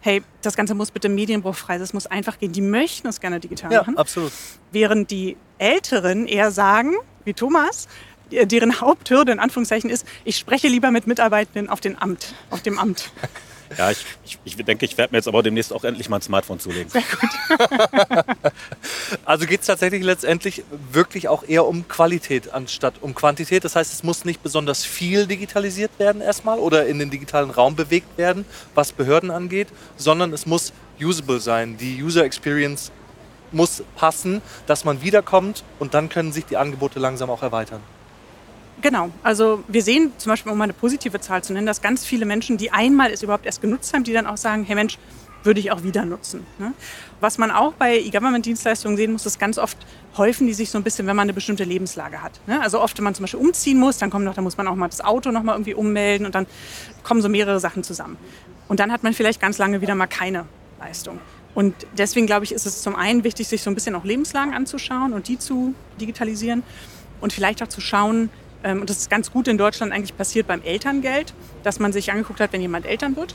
hey, 0.00 0.22
das 0.42 0.56
Ganze 0.56 0.74
muss 0.74 0.90
bitte 0.90 1.08
medienbruchfrei 1.08 1.74
sein, 1.74 1.82
es 1.82 1.92
muss 1.92 2.06
einfach 2.06 2.38
gehen. 2.38 2.52
Die 2.52 2.60
möchten 2.60 3.06
es 3.08 3.20
gerne 3.20 3.38
digital 3.38 3.72
ja, 3.72 3.80
machen. 3.80 3.96
absolut. 3.96 4.32
Während 4.72 5.10
die 5.10 5.36
Älteren 5.58 6.26
eher 6.26 6.50
sagen, 6.50 6.94
wie 7.24 7.34
Thomas, 7.34 7.86
deren 8.30 8.80
Haupthürde 8.80 9.32
in 9.32 9.38
Anführungszeichen 9.38 9.90
ist, 9.90 10.06
ich 10.24 10.36
spreche 10.36 10.68
lieber 10.68 10.90
mit 10.90 11.06
Mitarbeitenden 11.06 11.68
auf, 11.68 11.80
den 11.80 12.00
Amt, 12.00 12.34
auf 12.50 12.62
dem 12.62 12.78
Amt. 12.78 13.10
Ja, 13.78 13.90
ich, 13.90 14.04
ich, 14.24 14.38
ich 14.44 14.56
denke, 14.56 14.84
ich 14.84 14.96
werde 14.98 15.12
mir 15.12 15.18
jetzt 15.18 15.28
aber 15.28 15.42
demnächst 15.42 15.72
auch 15.72 15.84
endlich 15.84 16.08
mal 16.08 16.16
ein 16.16 16.22
Smartphone 16.22 16.60
zulegen. 16.60 16.90
Sehr 16.90 17.02
gut. 17.02 17.30
Also 19.24 19.46
geht 19.46 19.60
es 19.60 19.66
tatsächlich 19.66 20.02
letztendlich 20.02 20.62
wirklich 20.90 21.28
auch 21.28 21.44
eher 21.46 21.66
um 21.66 21.86
Qualität 21.88 22.52
anstatt 22.52 22.94
um 23.00 23.14
Quantität. 23.14 23.64
Das 23.64 23.76
heißt, 23.76 23.92
es 23.92 24.02
muss 24.02 24.24
nicht 24.24 24.42
besonders 24.42 24.84
viel 24.84 25.26
digitalisiert 25.26 25.90
werden 25.98 26.22
erstmal 26.22 26.58
oder 26.58 26.86
in 26.86 26.98
den 26.98 27.10
digitalen 27.10 27.50
Raum 27.50 27.76
bewegt 27.76 28.18
werden, 28.18 28.44
was 28.74 28.92
Behörden 28.92 29.30
angeht, 29.30 29.68
sondern 29.96 30.32
es 30.32 30.46
muss 30.46 30.72
usable 31.00 31.40
sein. 31.40 31.76
Die 31.76 32.02
User 32.02 32.24
Experience 32.24 32.90
muss 33.52 33.82
passen, 33.96 34.40
dass 34.66 34.84
man 34.84 35.02
wiederkommt 35.02 35.62
und 35.78 35.94
dann 35.94 36.08
können 36.08 36.32
sich 36.32 36.46
die 36.46 36.56
Angebote 36.56 36.98
langsam 36.98 37.30
auch 37.30 37.42
erweitern. 37.42 37.80
Genau, 38.80 39.10
also 39.22 39.62
wir 39.68 39.82
sehen 39.82 40.12
zum 40.18 40.30
Beispiel, 40.30 40.50
um 40.50 40.58
mal 40.58 40.64
eine 40.64 40.72
positive 40.72 41.20
Zahl 41.20 41.44
zu 41.44 41.52
nennen, 41.52 41.66
dass 41.66 41.82
ganz 41.82 42.04
viele 42.04 42.24
Menschen, 42.26 42.56
die 42.56 42.72
einmal 42.72 43.12
es 43.12 43.22
überhaupt 43.22 43.46
erst 43.46 43.60
genutzt 43.60 43.94
haben, 43.94 44.02
die 44.02 44.12
dann 44.12 44.26
auch 44.26 44.36
sagen, 44.36 44.64
hey 44.64 44.74
Mensch, 44.74 44.98
würde 45.44 45.60
ich 45.60 45.70
auch 45.70 45.82
wieder 45.82 46.04
nutzen. 46.04 46.46
Ne? 46.58 46.72
Was 47.20 47.38
man 47.38 47.50
auch 47.50 47.72
bei 47.74 47.98
E-Government-Dienstleistungen 47.98 48.96
sehen 48.96 49.12
muss, 49.12 49.26
ist 49.26 49.38
ganz 49.38 49.58
oft 49.58 49.76
häufen 50.16 50.46
die 50.46 50.54
sich 50.54 50.70
so 50.70 50.78
ein 50.78 50.84
bisschen, 50.84 51.06
wenn 51.06 51.16
man 51.16 51.24
eine 51.24 51.32
bestimmte 51.32 51.64
Lebenslage 51.64 52.22
hat. 52.22 52.40
Ne? 52.46 52.60
Also 52.60 52.80
oft, 52.80 52.96
wenn 52.98 53.04
man 53.04 53.14
zum 53.14 53.24
Beispiel 53.24 53.40
umziehen 53.40 53.78
muss, 53.78 53.98
dann 53.98 54.10
kommt 54.10 54.24
noch, 54.24 54.34
da 54.34 54.42
muss 54.42 54.56
man 54.56 54.68
auch 54.68 54.74
mal 54.74 54.88
das 54.88 55.00
Auto 55.00 55.30
noch 55.30 55.42
mal 55.42 55.52
irgendwie 55.52 55.74
ummelden 55.74 56.26
und 56.26 56.34
dann 56.34 56.46
kommen 57.02 57.22
so 57.22 57.28
mehrere 57.28 57.60
Sachen 57.60 57.82
zusammen. 57.82 58.16
Und 58.68 58.80
dann 58.80 58.92
hat 58.92 59.02
man 59.02 59.14
vielleicht 59.14 59.40
ganz 59.40 59.58
lange 59.58 59.80
wieder 59.80 59.94
mal 59.94 60.06
keine 60.06 60.44
Leistung. 60.78 61.18
Und 61.54 61.74
deswegen 61.96 62.26
glaube 62.26 62.44
ich, 62.44 62.52
ist 62.52 62.66
es 62.66 62.82
zum 62.82 62.96
einen 62.96 63.24
wichtig, 63.24 63.48
sich 63.48 63.62
so 63.62 63.70
ein 63.70 63.74
bisschen 63.74 63.94
auch 63.94 64.04
Lebenslagen 64.04 64.54
anzuschauen 64.54 65.12
und 65.12 65.28
die 65.28 65.38
zu 65.38 65.74
digitalisieren 66.00 66.62
und 67.20 67.32
vielleicht 67.32 67.62
auch 67.62 67.68
zu 67.68 67.80
schauen, 67.80 68.30
und 68.64 68.88
das 68.88 68.98
ist 68.98 69.10
ganz 69.10 69.30
gut 69.30 69.48
in 69.48 69.58
Deutschland 69.58 69.92
eigentlich 69.92 70.16
passiert 70.16 70.46
beim 70.46 70.62
Elterngeld, 70.62 71.34
dass 71.62 71.80
man 71.80 71.92
sich 71.92 72.12
angeguckt 72.12 72.40
hat, 72.40 72.52
wenn 72.52 72.60
jemand 72.60 72.86
Eltern 72.86 73.16
wird, 73.16 73.34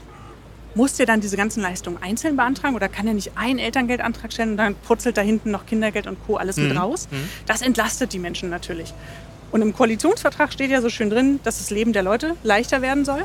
muss 0.75 0.93
der 0.93 1.05
dann 1.05 1.21
diese 1.21 1.35
ganzen 1.35 1.61
Leistungen 1.61 1.97
einzeln 2.01 2.35
beantragen 2.35 2.75
oder 2.75 2.87
kann 2.87 3.07
er 3.07 3.13
nicht 3.13 3.31
einen 3.35 3.59
Elterngeldantrag 3.59 4.31
stellen 4.31 4.51
und 4.51 4.57
dann 4.57 4.75
purzelt 4.75 5.17
da 5.17 5.21
hinten 5.21 5.51
noch 5.51 5.65
Kindergeld 5.65 6.07
und 6.07 6.17
Co. 6.25 6.37
alles 6.37 6.57
mhm. 6.57 6.69
mit 6.69 6.77
raus? 6.77 7.07
Mhm. 7.11 7.27
Das 7.45 7.61
entlastet 7.61 8.13
die 8.13 8.19
Menschen 8.19 8.49
natürlich. 8.49 8.93
Und 9.51 9.61
im 9.61 9.73
Koalitionsvertrag 9.73 10.53
steht 10.53 10.69
ja 10.69 10.81
so 10.81 10.89
schön 10.89 11.09
drin, 11.09 11.39
dass 11.43 11.57
das 11.57 11.71
Leben 11.71 11.93
der 11.93 12.03
Leute 12.03 12.35
leichter 12.43 12.81
werden 12.81 13.05
soll. 13.05 13.23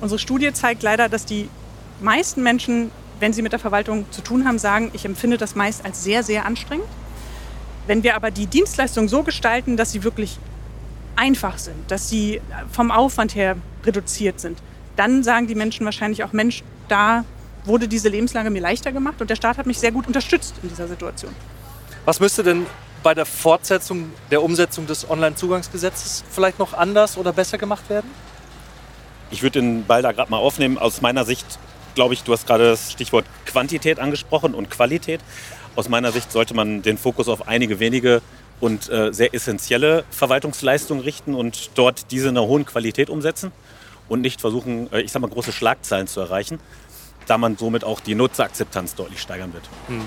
Unsere 0.00 0.18
Studie 0.18 0.52
zeigt 0.52 0.82
leider, 0.82 1.08
dass 1.08 1.26
die 1.26 1.48
meisten 2.00 2.42
Menschen, 2.42 2.90
wenn 3.20 3.32
sie 3.32 3.42
mit 3.42 3.52
der 3.52 3.58
Verwaltung 3.58 4.06
zu 4.10 4.20
tun 4.20 4.46
haben, 4.46 4.58
sagen, 4.58 4.90
ich 4.92 5.04
empfinde 5.04 5.38
das 5.38 5.54
meist 5.54 5.84
als 5.84 6.02
sehr, 6.02 6.22
sehr 6.22 6.46
anstrengend. 6.46 6.86
Wenn 7.86 8.02
wir 8.02 8.16
aber 8.16 8.30
die 8.30 8.46
Dienstleistung 8.46 9.08
so 9.08 9.22
gestalten, 9.22 9.76
dass 9.76 9.92
sie 9.92 10.02
wirklich 10.02 10.38
einfach 11.16 11.58
sind, 11.58 11.90
dass 11.90 12.08
sie 12.08 12.40
vom 12.70 12.90
Aufwand 12.90 13.34
her 13.34 13.56
reduziert 13.84 14.40
sind, 14.40 14.58
dann 14.96 15.22
sagen 15.22 15.46
die 15.46 15.54
Menschen 15.54 15.84
wahrscheinlich 15.84 16.24
auch, 16.24 16.32
Mensch, 16.32 16.62
da 16.88 17.24
wurde 17.64 17.88
diese 17.88 18.08
Lebenslage 18.08 18.50
mir 18.50 18.60
leichter 18.60 18.92
gemacht 18.92 19.20
und 19.20 19.28
der 19.28 19.36
Staat 19.36 19.58
hat 19.58 19.66
mich 19.66 19.78
sehr 19.78 19.92
gut 19.92 20.06
unterstützt 20.06 20.54
in 20.62 20.68
dieser 20.68 20.88
Situation. 20.88 21.34
Was 22.04 22.20
müsste 22.20 22.42
denn 22.42 22.66
bei 23.02 23.14
der 23.14 23.26
Fortsetzung 23.26 24.10
der 24.30 24.42
Umsetzung 24.42 24.86
des 24.86 25.08
Onlinezugangsgesetzes 25.08 26.24
vielleicht 26.30 26.58
noch 26.58 26.72
anders 26.72 27.16
oder 27.16 27.32
besser 27.32 27.58
gemacht 27.58 27.88
werden? 27.90 28.10
Ich 29.30 29.42
würde 29.42 29.60
den 29.60 29.84
Ball 29.84 30.02
da 30.02 30.12
gerade 30.12 30.30
mal 30.30 30.38
aufnehmen. 30.38 30.78
Aus 30.78 31.02
meiner 31.02 31.24
Sicht, 31.24 31.58
glaube 31.96 32.14
ich, 32.14 32.22
du 32.22 32.32
hast 32.32 32.46
gerade 32.46 32.70
das 32.70 32.92
Stichwort 32.92 33.26
Quantität 33.44 33.98
angesprochen 33.98 34.54
und 34.54 34.70
Qualität. 34.70 35.20
Aus 35.74 35.88
meiner 35.88 36.12
Sicht 36.12 36.30
sollte 36.30 36.54
man 36.54 36.82
den 36.82 36.96
Fokus 36.96 37.28
auf 37.28 37.48
einige 37.48 37.80
wenige 37.80 38.22
und 38.60 38.88
äh, 38.88 39.12
sehr 39.12 39.34
essentielle 39.34 40.04
Verwaltungsleistungen 40.10 41.02
richten 41.02 41.34
und 41.34 41.70
dort 41.74 42.10
diese 42.10 42.28
in 42.28 42.36
einer 42.36 42.46
hohen 42.46 42.64
Qualität 42.64 43.10
umsetzen 43.10 43.52
und 44.08 44.20
nicht 44.20 44.40
versuchen, 44.40 44.92
äh, 44.92 45.00
ich 45.00 45.12
sag 45.12 45.20
mal, 45.20 45.28
große 45.28 45.52
Schlagzeilen 45.52 46.06
zu 46.06 46.20
erreichen, 46.20 46.58
da 47.26 47.38
man 47.38 47.56
somit 47.56 47.84
auch 47.84 48.00
die 48.00 48.14
Nutzerakzeptanz 48.14 48.94
deutlich 48.94 49.20
steigern 49.20 49.52
wird. 49.52 49.64
Hm. 49.88 50.04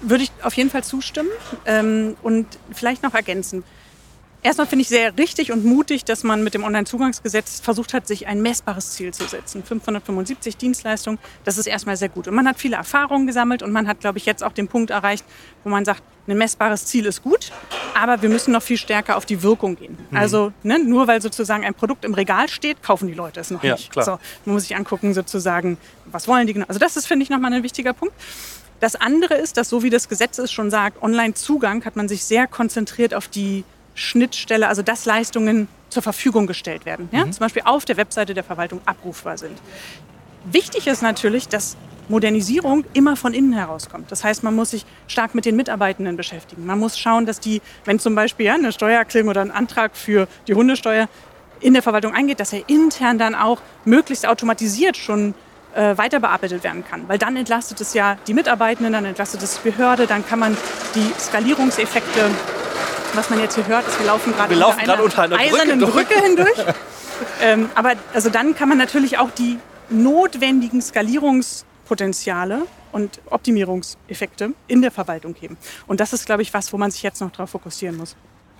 Würde 0.00 0.24
ich 0.24 0.32
auf 0.42 0.54
jeden 0.54 0.70
Fall 0.70 0.82
zustimmen 0.82 1.30
ähm, 1.64 2.16
und 2.22 2.46
vielleicht 2.72 3.02
noch 3.02 3.14
ergänzen. 3.14 3.62
Erstmal 4.44 4.66
finde 4.66 4.82
ich 4.82 4.88
sehr 4.88 5.16
richtig 5.16 5.52
und 5.52 5.64
mutig, 5.64 6.04
dass 6.04 6.24
man 6.24 6.42
mit 6.42 6.54
dem 6.54 6.64
Onlinezugangsgesetz 6.64 7.60
versucht 7.60 7.94
hat, 7.94 8.08
sich 8.08 8.26
ein 8.26 8.42
messbares 8.42 8.90
Ziel 8.90 9.14
zu 9.14 9.24
setzen. 9.28 9.62
575 9.62 10.56
Dienstleistungen, 10.56 11.20
das 11.44 11.58
ist 11.58 11.68
erstmal 11.68 11.96
sehr 11.96 12.08
gut. 12.08 12.26
Und 12.26 12.34
man 12.34 12.48
hat 12.48 12.58
viele 12.58 12.74
Erfahrungen 12.74 13.28
gesammelt 13.28 13.62
und 13.62 13.70
man 13.70 13.86
hat, 13.86 14.00
glaube 14.00 14.18
ich, 14.18 14.26
jetzt 14.26 14.42
auch 14.42 14.52
den 14.52 14.66
Punkt 14.66 14.90
erreicht, 14.90 15.24
wo 15.62 15.70
man 15.70 15.84
sagt, 15.84 16.02
ein 16.26 16.36
messbares 16.38 16.86
Ziel 16.86 17.06
ist 17.06 17.22
gut, 17.22 17.52
aber 17.94 18.22
wir 18.22 18.28
müssen 18.28 18.52
noch 18.52 18.62
viel 18.62 18.76
stärker 18.76 19.16
auf 19.16 19.26
die 19.26 19.42
Wirkung 19.42 19.76
gehen. 19.76 19.96
Mhm. 20.10 20.16
Also 20.16 20.52
ne, 20.62 20.78
nur 20.78 21.06
weil 21.06 21.22
sozusagen 21.22 21.64
ein 21.64 21.74
Produkt 21.74 22.04
im 22.04 22.14
Regal 22.14 22.48
steht, 22.48 22.82
kaufen 22.82 23.06
die 23.06 23.14
Leute 23.14 23.40
es 23.40 23.50
noch 23.50 23.62
ja, 23.62 23.74
nicht. 23.74 23.90
Klar. 23.90 24.04
So, 24.04 24.10
man 24.44 24.54
muss 24.54 24.62
sich 24.62 24.76
angucken, 24.76 25.14
sozusagen, 25.14 25.78
was 26.06 26.26
wollen 26.26 26.46
die 26.46 26.52
genau. 26.52 26.66
Also 26.68 26.80
das 26.80 26.96
ist, 26.96 27.06
finde 27.06 27.22
ich, 27.24 27.30
nochmal 27.30 27.52
ein 27.52 27.62
wichtiger 27.62 27.92
Punkt. 27.92 28.14
Das 28.80 28.96
andere 28.96 29.34
ist, 29.34 29.56
dass 29.56 29.68
so 29.68 29.84
wie 29.84 29.90
das 29.90 30.08
Gesetz 30.08 30.38
es 30.38 30.50
schon 30.50 30.70
sagt, 30.70 31.00
Online-Zugang 31.02 31.84
hat 31.84 31.94
man 31.94 32.08
sich 32.08 32.24
sehr 32.24 32.48
konzentriert 32.48 33.14
auf 33.14 33.28
die 33.28 33.64
Schnittstelle, 33.94 34.68
also 34.68 34.82
dass 34.82 35.04
Leistungen 35.04 35.68
zur 35.88 36.02
Verfügung 36.02 36.46
gestellt 36.46 36.86
werden. 36.86 37.08
Ja? 37.12 37.26
Mhm. 37.26 37.32
Zum 37.32 37.40
Beispiel 37.40 37.62
auf 37.64 37.84
der 37.84 37.96
Webseite 37.96 38.34
der 38.34 38.44
Verwaltung 38.44 38.80
abrufbar 38.86 39.38
sind. 39.38 39.58
Wichtig 40.44 40.86
ist 40.86 41.02
natürlich, 41.02 41.48
dass 41.48 41.76
Modernisierung 42.08 42.84
immer 42.94 43.16
von 43.16 43.32
innen 43.32 43.52
herauskommt. 43.52 44.10
Das 44.10 44.24
heißt, 44.24 44.42
man 44.42 44.54
muss 44.54 44.70
sich 44.70 44.84
stark 45.06 45.34
mit 45.34 45.44
den 45.44 45.56
Mitarbeitenden 45.56 46.16
beschäftigen. 46.16 46.66
Man 46.66 46.78
muss 46.78 46.98
schauen, 46.98 47.26
dass 47.26 47.40
die, 47.40 47.62
wenn 47.84 47.98
zum 47.98 48.14
Beispiel 48.14 48.46
ja, 48.46 48.54
eine 48.54 48.72
Steuererklärung 48.72 49.30
oder 49.30 49.40
ein 49.40 49.50
Antrag 49.50 49.96
für 49.96 50.26
die 50.48 50.54
Hundesteuer 50.54 51.08
in 51.60 51.74
der 51.74 51.82
Verwaltung 51.82 52.12
eingeht, 52.12 52.40
dass 52.40 52.52
er 52.52 52.68
intern 52.68 53.18
dann 53.18 53.34
auch 53.34 53.60
möglichst 53.84 54.26
automatisiert 54.26 54.96
schon 54.96 55.34
äh, 55.74 55.96
weiter 55.96 56.20
bearbeitet 56.20 56.64
werden 56.64 56.84
kann. 56.84 57.08
Weil 57.08 57.18
dann 57.18 57.36
entlastet 57.36 57.80
es 57.80 57.94
ja 57.94 58.16
die 58.26 58.34
Mitarbeitenden, 58.34 58.92
dann 58.92 59.04
entlastet 59.04 59.42
es 59.42 59.60
die 59.62 59.70
Behörde, 59.70 60.06
dann 60.06 60.26
kann 60.26 60.38
man 60.38 60.56
die 60.94 61.12
Skalierungseffekte 61.18 62.30
was 63.14 63.30
man 63.30 63.40
jetzt 63.40 63.54
hier 63.54 63.66
hört, 63.66 63.86
ist, 63.86 63.98
wir 63.98 64.06
laufen 64.06 64.32
gerade 64.32 64.54
unter, 64.54 64.78
einer 64.78 65.02
unter 65.02 65.22
einer 65.22 65.36
eisernen 65.36 65.80
Brücke, 65.80 66.14
Brücke 66.14 66.20
hindurch. 66.20 66.58
ähm, 67.42 67.70
aber 67.74 67.92
also 68.14 68.30
dann 68.30 68.54
kann 68.54 68.68
man 68.68 68.78
natürlich 68.78 69.18
auch 69.18 69.30
die 69.30 69.58
notwendigen 69.90 70.80
Skalierungspotenziale 70.80 72.62
und 72.92 73.20
Optimierungseffekte 73.30 74.52
in 74.68 74.82
der 74.82 74.90
Verwaltung 74.90 75.34
heben. 75.38 75.56
Und 75.86 76.00
das 76.00 76.12
ist, 76.12 76.26
glaube 76.26 76.42
ich, 76.42 76.52
was, 76.54 76.72
wo 76.72 76.78
man 76.78 76.90
sich 76.90 77.02
jetzt 77.02 77.20
noch 77.20 77.30
darauf 77.30 77.50
fokussieren 77.50 77.96
muss. 77.96 78.16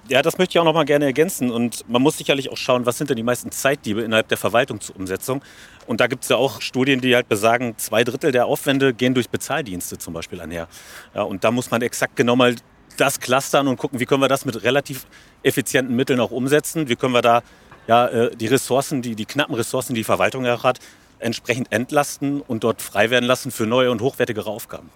Ja, 0.09 0.21
das 0.21 0.37
möchte 0.37 0.53
ich 0.53 0.59
auch 0.59 0.65
noch 0.65 0.75
mal 0.75 0.85
gerne 0.85 1.05
ergänzen. 1.05 1.51
Und 1.51 1.89
man 1.89 2.03
muss 2.03 2.19
sicherlich 2.19 2.51
auch 2.51 2.57
schauen, 2.57 2.87
was 2.87 2.99
sind 2.99 3.11
denn 3.11 3.17
die 3.17 3.23
meisten 3.23 3.53
Zeitdiebe 3.53 4.03
innerhalb 4.03 4.29
der 4.29 4.37
Verwaltung 4.37 4.81
zur 4.81 4.97
Umsetzung. 4.97 5.43
Und 5.87 6.01
da 6.01 6.09
gibt 6.09 6.25
es 6.25 6.29
ja 6.29 6.37
auch 6.37 6.61
Studien, 6.61 7.01
die 7.01 7.15
halt 7.15 7.29
besagen, 7.29 7.75
zwei 7.79 8.03
Drittel 8.03 8.33
der 8.33 8.47
Aufwände 8.47 8.95
gehen 8.95 9.15
durch 9.15 9.31
Bezahldienste 9.31 9.99
zum 9.99 10.13
Beispiel 10.13 10.41
einher. 10.41 10.67
Ja, 11.15 11.23
und 11.23 11.45
da 11.45 11.53
muss 11.53 11.71
man 11.71 11.83
exakt 11.83 12.17
genau 12.17 12.35
mal 12.35 12.55
das 12.97 13.21
clustern 13.21 13.69
und 13.69 13.77
gucken, 13.77 14.01
wie 14.01 14.07
können 14.07 14.23
wir 14.23 14.29
das 14.29 14.45
mit 14.45 14.63
relativ 14.63 15.07
effizienten 15.43 15.97
Mitteln 15.97 16.21
auch 16.21 16.31
umsetzen. 16.31 16.89
Wie 16.89 16.97
können 16.97 17.15
wir 17.15 17.23
da 17.23 17.43
ja, 17.87 18.07
äh, 18.07 18.37
die 18.37 18.47
Ressourcen, 18.47 19.03
die, 19.03 19.15
die 19.15 19.27
knappen 19.27 19.55
Ressourcen, 19.55 19.95
die 19.95 20.01
die 20.01 20.05
Verwaltung 20.05 20.45
ja 20.45 20.63
hat, 20.63 20.79
entsprechend 21.19 21.73
entlasten 21.73 22.41
und 22.41 22.65
dort 22.65 22.83
frei 22.83 23.11
werden 23.11 23.27
lassen 23.27 23.51
für 23.51 23.67
neue 23.67 23.91
und 23.91 24.01
hochwertigere 24.01 24.51
Aufgaben. 24.51 24.91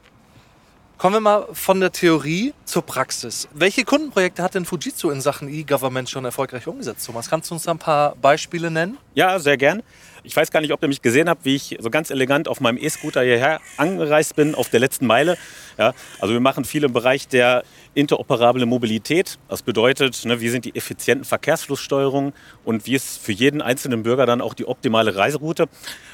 Kommen 0.98 1.16
wir 1.16 1.20
mal 1.20 1.48
von 1.52 1.78
der 1.78 1.92
Theorie 1.92 2.54
zur 2.64 2.80
Praxis. 2.80 3.48
Welche 3.52 3.84
Kundenprojekte 3.84 4.42
hat 4.42 4.54
denn 4.54 4.64
Fujitsu 4.64 5.10
in 5.10 5.20
Sachen 5.20 5.46
E-Government 5.46 6.08
schon 6.08 6.24
erfolgreich 6.24 6.66
umgesetzt? 6.66 7.04
Thomas, 7.04 7.28
kannst 7.28 7.50
du 7.50 7.54
uns 7.54 7.68
ein 7.68 7.78
paar 7.78 8.16
Beispiele 8.16 8.70
nennen? 8.70 8.96
Ja, 9.14 9.38
sehr 9.38 9.58
gern. 9.58 9.82
Ich 10.22 10.34
weiß 10.34 10.50
gar 10.50 10.62
nicht, 10.62 10.72
ob 10.72 10.82
ihr 10.82 10.88
mich 10.88 11.02
gesehen 11.02 11.28
habt, 11.28 11.44
wie 11.44 11.54
ich 11.54 11.76
so 11.80 11.90
ganz 11.90 12.08
elegant 12.10 12.48
auf 12.48 12.60
meinem 12.60 12.78
E-Scooter 12.78 13.22
hierher 13.22 13.60
angereist 13.76 14.36
bin, 14.36 14.54
auf 14.54 14.70
der 14.70 14.80
letzten 14.80 15.06
Meile. 15.06 15.36
Ja, 15.76 15.92
also 16.18 16.32
wir 16.32 16.40
machen 16.40 16.64
viel 16.64 16.82
im 16.82 16.94
Bereich 16.94 17.28
der 17.28 17.64
interoperable 17.96 18.66
Mobilität. 18.66 19.38
Das 19.48 19.62
bedeutet, 19.62 20.24
ne, 20.24 20.40
wie 20.40 20.50
sind 20.50 20.64
die 20.64 20.76
effizienten 20.76 21.24
Verkehrsflusssteuerungen 21.24 22.34
und 22.64 22.86
wie 22.86 22.94
ist 22.94 23.18
für 23.18 23.32
jeden 23.32 23.62
einzelnen 23.62 24.02
Bürger 24.02 24.26
dann 24.26 24.40
auch 24.40 24.54
die 24.54 24.66
optimale 24.66 25.16
Reiseroute. 25.16 25.66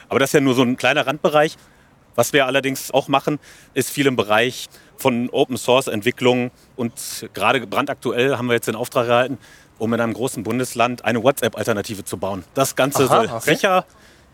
Aber 0.08 0.20
das 0.20 0.30
ist 0.30 0.34
ja 0.34 0.40
nur 0.40 0.54
so 0.54 0.62
ein 0.62 0.76
kleiner 0.76 1.06
Randbereich. 1.06 1.56
Was 2.14 2.32
wir 2.32 2.46
allerdings 2.46 2.90
auch 2.92 3.08
machen, 3.08 3.38
ist 3.74 3.90
viel 3.90 4.06
im 4.06 4.16
Bereich 4.16 4.68
von 4.96 5.28
Open 5.30 5.56
Source 5.56 5.88
Entwicklung 5.88 6.50
und 6.76 6.92
gerade 7.34 7.66
brandaktuell 7.66 8.36
haben 8.36 8.46
wir 8.46 8.54
jetzt 8.54 8.68
den 8.68 8.76
Auftrag 8.76 9.08
erhalten, 9.08 9.38
um 9.78 9.92
in 9.92 10.00
einem 10.00 10.12
großen 10.12 10.42
Bundesland 10.42 11.04
eine 11.04 11.22
WhatsApp-Alternative 11.22 12.04
zu 12.04 12.18
bauen. 12.18 12.44
Das 12.54 12.76
Ganze 12.76 13.04
Aha, 13.04 13.16
soll 13.16 13.26
okay. 13.26 13.54
sicher, 13.54 13.86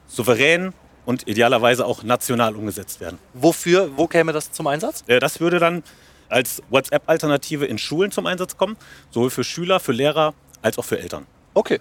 souverän 0.06 0.74
und 1.06 1.26
idealerweise 1.26 1.86
auch 1.86 2.02
national 2.02 2.56
umgesetzt 2.56 3.00
werden. 3.00 3.18
Wofür, 3.32 3.96
wo 3.96 4.06
käme 4.08 4.32
das 4.32 4.52
zum 4.52 4.66
Einsatz? 4.66 5.04
Das 5.06 5.40
würde 5.40 5.58
dann 5.58 5.82
als 6.28 6.62
WhatsApp-Alternative 6.70 7.64
in 7.66 7.78
Schulen 7.78 8.10
zum 8.10 8.26
Einsatz 8.26 8.56
kommen, 8.56 8.76
sowohl 9.10 9.30
für 9.30 9.44
Schüler, 9.44 9.80
für 9.80 9.92
Lehrer 9.92 10.34
als 10.62 10.78
auch 10.78 10.84
für 10.84 10.98
Eltern. 10.98 11.26
Okay. 11.54 11.80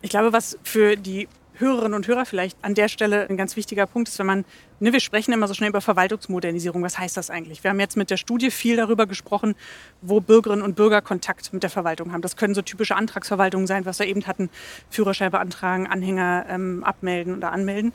Ich 0.00 0.10
glaube, 0.10 0.32
was 0.32 0.58
für 0.62 0.96
die 0.96 1.28
Hörerinnen 1.58 1.94
und 1.94 2.06
Hörer 2.06 2.24
vielleicht 2.24 2.56
an 2.62 2.74
der 2.74 2.88
Stelle 2.88 3.28
ein 3.28 3.36
ganz 3.36 3.56
wichtiger 3.56 3.86
Punkt 3.86 4.08
ist, 4.08 4.18
wenn 4.18 4.26
man, 4.26 4.44
ne, 4.78 4.92
wir 4.92 5.00
sprechen 5.00 5.32
immer 5.32 5.48
so 5.48 5.54
schnell 5.54 5.70
über 5.70 5.80
Verwaltungsmodernisierung. 5.80 6.82
Was 6.82 6.98
heißt 6.98 7.16
das 7.16 7.30
eigentlich? 7.30 7.64
Wir 7.64 7.70
haben 7.70 7.80
jetzt 7.80 7.96
mit 7.96 8.10
der 8.10 8.16
Studie 8.16 8.50
viel 8.50 8.76
darüber 8.76 9.06
gesprochen, 9.06 9.56
wo 10.00 10.20
Bürgerinnen 10.20 10.62
und 10.62 10.76
Bürger 10.76 11.02
Kontakt 11.02 11.52
mit 11.52 11.64
der 11.64 11.70
Verwaltung 11.70 12.12
haben. 12.12 12.22
Das 12.22 12.36
können 12.36 12.54
so 12.54 12.62
typische 12.62 12.94
Antragsverwaltungen 12.94 13.66
sein, 13.66 13.86
was 13.86 13.98
wir 13.98 14.06
eben 14.06 14.26
hatten, 14.26 14.50
Führerschein 14.88 15.32
beantragen, 15.32 15.88
Anhänger 15.88 16.46
ähm, 16.48 16.84
abmelden 16.84 17.36
oder 17.36 17.50
anmelden. 17.50 17.92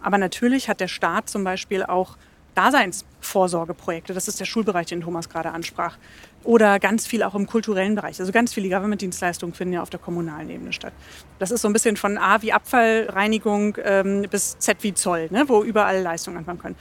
Aber 0.00 0.18
natürlich 0.18 0.68
hat 0.68 0.80
der 0.80 0.88
Staat 0.88 1.28
zum 1.28 1.42
Beispiel 1.42 1.82
auch 1.82 2.16
Daseinsvorsorgeprojekte. 2.54 4.14
Das 4.14 4.28
ist 4.28 4.40
der 4.40 4.44
Schulbereich, 4.44 4.86
den 4.86 5.00
Thomas 5.00 5.28
gerade 5.28 5.50
ansprach. 5.50 5.96
Oder 6.42 6.78
ganz 6.78 7.06
viel 7.06 7.22
auch 7.22 7.34
im 7.34 7.46
kulturellen 7.46 7.94
Bereich. 7.94 8.18
Also 8.18 8.32
ganz 8.32 8.54
viele 8.54 8.68
Government-Dienstleistungen 8.68 9.54
finden 9.54 9.74
ja 9.74 9.82
auf 9.82 9.90
der 9.90 10.00
kommunalen 10.00 10.48
Ebene 10.48 10.72
statt. 10.72 10.92
Das 11.38 11.50
ist 11.50 11.62
so 11.62 11.68
ein 11.68 11.72
bisschen 11.72 11.96
von 11.96 12.16
A 12.16 12.40
wie 12.42 12.52
Abfallreinigung 12.52 13.76
ähm, 13.84 14.26
bis 14.30 14.58
Z 14.58 14.78
wie 14.82 14.94
Zoll, 14.94 15.28
ne, 15.30 15.44
wo 15.48 15.62
überall 15.62 16.00
Leistungen 16.00 16.38
anfangen 16.38 16.58
können. 16.58 16.76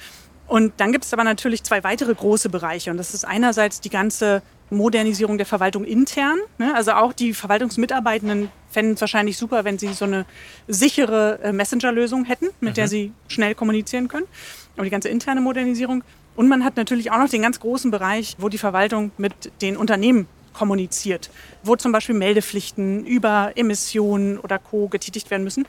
Und 0.50 0.74
dann 0.78 0.92
gibt 0.92 1.06
es 1.06 1.14
aber 1.14 1.24
natürlich 1.24 1.64
zwei 1.64 1.84
weitere 1.84 2.14
große 2.14 2.50
Bereiche. 2.50 2.90
Und 2.90 2.98
das 2.98 3.14
ist 3.14 3.24
einerseits 3.24 3.82
die 3.82 3.92
ganze 3.92 4.42
Modernisierung 4.72 5.38
der 5.38 5.46
Verwaltung 5.46 5.86
intern. 5.86 6.40
Ne? 6.58 6.74
Also 6.76 6.94
auch 6.94 7.14
die 7.14 7.36
Verwaltungsmitarbeitenden 7.36 8.50
fänden 8.70 8.96
es 8.96 9.02
wahrscheinlich 9.02 9.38
super, 9.38 9.64
wenn 9.64 9.78
sie 9.78 9.94
so 9.94 10.06
eine 10.06 10.26
sichere 10.68 11.40
äh, 11.44 11.54
Messenger-Lösung 11.54 12.26
hätten, 12.26 12.48
mit 12.62 12.72
mhm. 12.72 12.74
der 12.74 12.88
sie 12.88 13.12
schnell 13.28 13.54
kommunizieren 13.54 14.08
können. 14.08 14.26
Aber 14.76 14.86
die 14.86 14.90
ganze 14.90 15.10
interne 15.10 15.40
Modernisierung. 15.40 16.04
Und 16.36 16.48
man 16.48 16.66
hat 16.66 16.78
natürlich 16.78 17.12
auch 17.12 17.20
noch 17.20 17.30
den 17.30 17.44
ganz 17.44 17.60
großen 17.60 17.92
Bereich, 17.92 18.36
wo 18.40 18.50
die 18.50 18.58
Verwaltung 18.58 19.12
mit 19.18 19.52
den 19.62 19.78
Unternehmen 19.78 20.28
kommuniziert, 20.54 21.30
wo 21.64 21.76
zum 21.76 21.92
Beispiel 21.92 22.16
Meldepflichten 22.16 23.06
über 23.06 23.52
Emissionen 23.56 24.40
oder 24.40 24.58
Co. 24.58 24.88
getätigt 24.88 25.30
werden 25.30 25.44
müssen. 25.44 25.68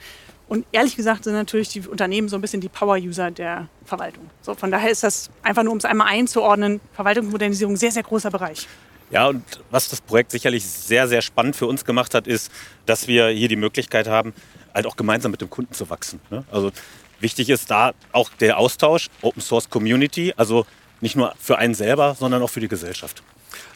Und 0.51 0.67
ehrlich 0.73 0.97
gesagt 0.97 1.23
sind 1.23 1.35
natürlich 1.35 1.69
die 1.69 1.87
Unternehmen 1.87 2.29
so 2.29 2.35
ein 2.35 2.41
bisschen 2.41 2.61
die 2.61 2.69
Power-User 2.69 3.31
der 3.31 3.69
Verwaltung. 3.85 4.29
So, 4.43 4.57
von 4.57 4.73
daher 4.73 4.91
ist 4.91 5.05
das 5.05 5.31
einfach 5.45 5.63
nur, 5.63 5.71
um 5.71 5.79
es 5.79 5.85
einmal 5.85 6.09
einzuordnen, 6.09 6.81
Verwaltungsmodernisierung 6.93 7.77
sehr, 7.77 7.93
sehr 7.93 8.03
großer 8.03 8.33
Bereich. 8.33 8.67
Ja, 9.13 9.29
und 9.29 9.45
was 9.71 9.89
das 9.89 10.01
Projekt 10.01 10.33
sicherlich 10.33 10.67
sehr, 10.67 11.07
sehr 11.07 11.23
spannend 11.23 11.55
für 11.55 11.69
uns 11.69 11.85
gemacht 11.85 12.17
hat, 12.17 12.27
ist, 12.27 12.51
dass 12.85 13.07
wir 13.07 13.29
hier 13.29 13.47
die 13.47 13.55
Möglichkeit 13.55 14.09
haben, 14.09 14.35
halt 14.75 14.89
auch 14.89 14.97
gemeinsam 14.97 15.31
mit 15.31 15.41
dem 15.41 15.51
Kunden 15.51 15.73
zu 15.73 15.89
wachsen. 15.89 16.21
Ne? 16.31 16.43
Also 16.51 16.73
wichtig 17.21 17.49
ist 17.49 17.71
da 17.71 17.93
auch 18.11 18.29
der 18.41 18.59
Austausch, 18.59 19.07
Open 19.23 19.41
Source 19.41 19.71
Community, 19.71 20.35
also 20.37 20.67
nicht 21.01 21.15
nur 21.15 21.33
für 21.39 21.59
einen 21.59 21.75
selber, 21.75 22.17
sondern 22.19 22.43
auch 22.43 22.51
für 22.51 22.61
die 22.61 22.67
Gesellschaft. 22.67 23.23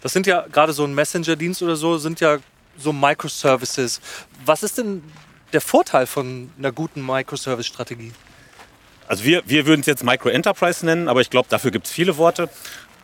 Das 0.03 0.13
sind 0.13 0.27
ja 0.27 0.45
gerade 0.51 0.73
so 0.73 0.83
ein 0.83 0.93
Messenger-Dienst 0.93 1.63
oder 1.63 1.77
so, 1.77 1.99
sind 1.99 2.19
ja 2.19 2.39
so 2.77 2.93
Microservices. 2.93 4.01
Was 4.45 4.65
ist 4.65 4.79
denn 4.79 5.05
der 5.55 5.61
Vorteil 5.61 6.07
von 6.07 6.51
einer 6.59 6.73
guten 6.73 7.05
Microservice-Strategie? 7.05 8.13
Also 9.07 9.25
wir, 9.25 9.43
wir 9.47 9.67
würden 9.67 9.81
es 9.81 9.87
jetzt 9.87 10.05
Micro-Enterprise 10.05 10.85
nennen, 10.85 11.09
aber 11.09 11.21
ich 11.21 11.31
glaube, 11.31 11.49
dafür 11.49 11.71
gibt 11.71 11.87
es 11.87 11.93
viele 11.93 12.17
Worte. 12.17 12.49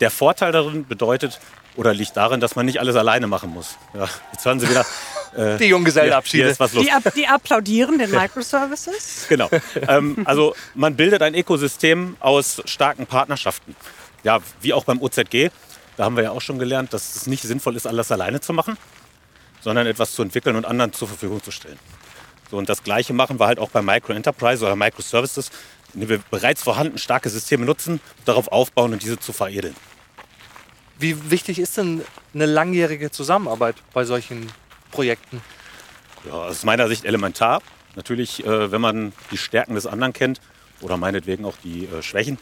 Der 0.00 0.10
Vorteil 0.10 0.52
darin 0.52 0.86
bedeutet 0.86 1.40
oder 1.76 1.94
liegt 1.94 2.16
darin, 2.16 2.40
dass 2.40 2.56
man 2.56 2.66
nicht 2.66 2.80
alles 2.80 2.96
alleine 2.96 3.26
machen 3.26 3.50
muss. 3.50 3.76
Ja, 3.94 4.08
jetzt 4.32 4.44
hören 4.44 4.60
Sie 4.60 4.68
wieder. 4.68 4.84
Äh, 5.36 5.58
die 5.58 5.66
Junggesellenabschiede. 5.66 6.56
Die, 6.58 7.10
die, 7.14 7.28
applaudieren 7.28 8.00
den 8.00 8.10
Microservices. 8.10 9.26
genau. 9.28 9.48
Ähm, 9.86 10.16
also 10.24 10.56
man 10.74 10.96
bildet 10.96 11.22
ein 11.22 11.36
Ökosystem 11.36 12.16
aus 12.18 12.60
starken 12.64 13.06
Partnerschaften. 13.06 13.76
Ja, 14.24 14.40
wie 14.60 14.72
auch 14.72 14.82
beim 14.82 15.00
OZG. 15.00 15.50
Da 15.96 16.04
haben 16.04 16.16
wir 16.16 16.24
ja 16.24 16.30
auch 16.32 16.40
schon 16.40 16.58
gelernt, 16.58 16.92
dass 16.92 17.14
es 17.14 17.28
nicht 17.28 17.44
sinnvoll 17.44 17.76
ist, 17.76 17.86
alles 17.86 18.10
alleine 18.10 18.40
zu 18.40 18.52
machen, 18.52 18.76
sondern 19.60 19.86
etwas 19.86 20.14
zu 20.14 20.22
entwickeln 20.22 20.56
und 20.56 20.64
anderen 20.64 20.92
zur 20.92 21.06
Verfügung 21.06 21.40
zu 21.40 21.52
stellen. 21.52 21.78
So, 22.50 22.56
und 22.56 22.68
das 22.68 22.82
Gleiche 22.82 23.12
machen 23.12 23.38
wir 23.38 23.46
halt 23.46 23.58
auch 23.58 23.70
bei 23.70 23.80
Micro 23.80 24.12
Enterprise 24.12 24.64
oder 24.64 24.74
Microservices, 24.74 25.50
indem 25.94 26.08
wir 26.08 26.18
bereits 26.30 26.62
vorhanden 26.62 26.98
starke 26.98 27.30
Systeme 27.30 27.64
nutzen, 27.64 28.00
darauf 28.24 28.48
aufbauen 28.48 28.92
und 28.92 29.02
diese 29.02 29.18
zu 29.18 29.32
veredeln. 29.32 29.76
Wie 30.98 31.30
wichtig 31.30 31.58
ist 31.58 31.76
denn 31.76 32.02
eine 32.34 32.46
langjährige 32.46 33.10
Zusammenarbeit 33.10 33.76
bei 33.94 34.04
solchen 34.04 34.52
Projekten? 34.90 35.40
Ja, 36.26 36.32
aus 36.32 36.64
meiner 36.64 36.88
Sicht 36.88 37.04
elementar. 37.04 37.62
Natürlich, 37.96 38.44
äh, 38.44 38.70
wenn 38.70 38.80
man 38.80 39.12
die 39.30 39.38
Stärken 39.38 39.74
des 39.74 39.86
anderen 39.86 40.12
kennt 40.12 40.40
oder 40.80 40.96
meinetwegen 40.96 41.44
auch 41.44 41.56
die 41.64 41.86
äh, 41.86 42.02
Schwächen, 42.02 42.38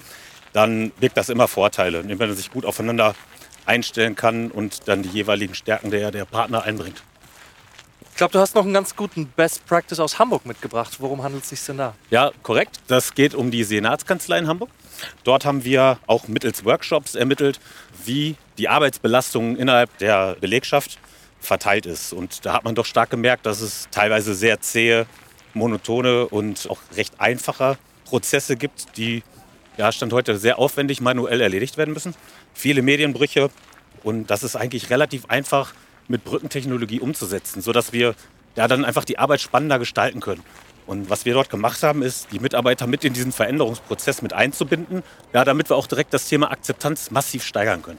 dann 0.53 0.91
birgt 0.93 1.17
das 1.17 1.29
immer 1.29 1.47
Vorteile, 1.47 2.01
indem 2.01 2.19
man 2.19 2.35
sich 2.35 2.51
gut 2.51 2.65
aufeinander 2.65 3.15
einstellen 3.67 4.17
kann 4.17 4.51
und 4.51 4.89
dann 4.89 5.03
die 5.03 5.11
jeweiligen 5.11 5.55
Stärken 5.55 5.91
der, 5.91 6.11
der 6.11 6.25
Partner 6.25 6.65
einbringt. 6.65 7.03
Ich 8.19 8.21
glaube, 8.21 8.33
du 8.33 8.41
hast 8.41 8.57
noch 8.57 8.65
einen 8.65 8.75
ganz 8.75 8.97
guten 8.97 9.27
Best 9.29 9.65
Practice 9.65 10.01
aus 10.01 10.19
Hamburg 10.19 10.45
mitgebracht. 10.45 10.97
Worum 10.99 11.23
handelt 11.23 11.45
es 11.45 11.51
sich 11.51 11.65
denn 11.65 11.77
da? 11.77 11.95
Ja, 12.11 12.33
korrekt. 12.43 12.81
Das 12.89 13.15
geht 13.15 13.33
um 13.33 13.53
die 13.53 13.63
Senatskanzlei 13.63 14.39
in 14.41 14.49
Hamburg. 14.49 14.71
Dort 15.23 15.45
haben 15.45 15.63
wir 15.63 16.01
auch 16.09 16.27
mittels 16.27 16.65
Workshops 16.65 17.15
ermittelt, 17.15 17.61
wie 18.05 18.35
die 18.59 18.69
Arbeitsbelastung 18.69 19.55
innerhalb 19.55 19.97
der 19.99 20.35
Belegschaft 20.41 20.99
verteilt 21.39 21.87
ist. 21.87 22.13
Und 22.13 22.45
da 22.45 22.55
hat 22.55 22.65
man 22.65 22.75
doch 22.75 22.87
stark 22.87 23.11
gemerkt, 23.11 23.47
dass 23.47 23.61
es 23.61 23.87
teilweise 23.93 24.35
sehr 24.35 24.61
zähe, 24.61 25.07
monotone 25.55 26.27
und 26.27 26.69
auch 26.69 26.81
recht 26.97 27.21
einfache 27.21 27.79
Prozesse 28.05 28.57
gibt, 28.57 28.97
die 28.97 29.23
ja, 29.77 29.93
Stand 29.93 30.13
heute 30.13 30.39
sehr 30.39 30.59
aufwendig 30.59 31.01
manuell 31.01 31.41
erledigt 31.41 31.77
werden 31.77 31.95
müssen. 31.95 32.17
Viele 32.53 32.83
Medienbrüche 32.83 33.49
und 34.03 34.27
das 34.27 34.43
ist 34.43 34.57
eigentlich 34.57 34.91
relativ 34.91 35.27
einfach 35.27 35.73
mit 36.09 36.25
Brückentechnologie 36.25 37.01
umzusetzen, 37.01 37.61
sodass 37.61 37.93
wir 37.93 38.15
ja, 38.57 38.67
dann 38.67 38.85
einfach 38.85 39.05
die 39.05 39.19
Arbeit 39.19 39.41
spannender 39.41 39.79
gestalten 39.79 40.21
können. 40.21 40.43
Und 40.87 41.11
was 41.11 41.27
wir 41.27 41.35
dort 41.35 41.51
gemacht 41.51 41.83
haben, 41.83 42.03
ist, 42.03 42.29
die 42.33 42.41
Mitarbeiter 42.41 42.87
mit 42.87 43.05
in 43.05 43.13
diesen 43.13 43.31
Veränderungsprozess 43.31 44.23
mit 44.23 44.33
einzubinden, 44.33 45.03
ja, 45.35 45.45
damit 45.45 45.69
wir 45.71 45.77
auch 45.77 45.87
direkt 45.87 46.15
das 46.15 46.29
Thema 46.29 46.51
Akzeptanz 46.51 47.11
massiv 47.11 47.45
steigern 47.45 47.83
können. 47.83 47.99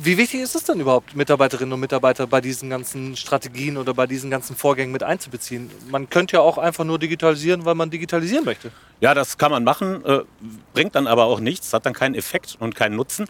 Wie 0.00 0.16
wichtig 0.16 0.42
ist 0.42 0.54
es 0.54 0.62
denn 0.62 0.78
überhaupt, 0.78 1.16
Mitarbeiterinnen 1.16 1.72
und 1.72 1.80
Mitarbeiter 1.80 2.28
bei 2.28 2.40
diesen 2.40 2.70
ganzen 2.70 3.16
Strategien 3.16 3.76
oder 3.76 3.94
bei 3.94 4.06
diesen 4.06 4.30
ganzen 4.30 4.54
Vorgängen 4.54 4.92
mit 4.92 5.02
einzubeziehen? 5.02 5.72
Man 5.90 6.08
könnte 6.08 6.36
ja 6.36 6.40
auch 6.40 6.56
einfach 6.56 6.84
nur 6.84 7.00
digitalisieren, 7.00 7.64
weil 7.64 7.74
man 7.74 7.90
digitalisieren 7.90 8.44
möchte. 8.44 8.70
Ja, 9.00 9.12
das 9.14 9.38
kann 9.38 9.50
man 9.50 9.64
machen, 9.64 10.04
äh, 10.04 10.20
bringt 10.72 10.94
dann 10.94 11.08
aber 11.08 11.24
auch 11.24 11.40
nichts, 11.40 11.72
hat 11.72 11.84
dann 11.84 11.94
keinen 11.94 12.14
Effekt 12.14 12.56
und 12.60 12.76
keinen 12.76 12.94
Nutzen, 12.94 13.26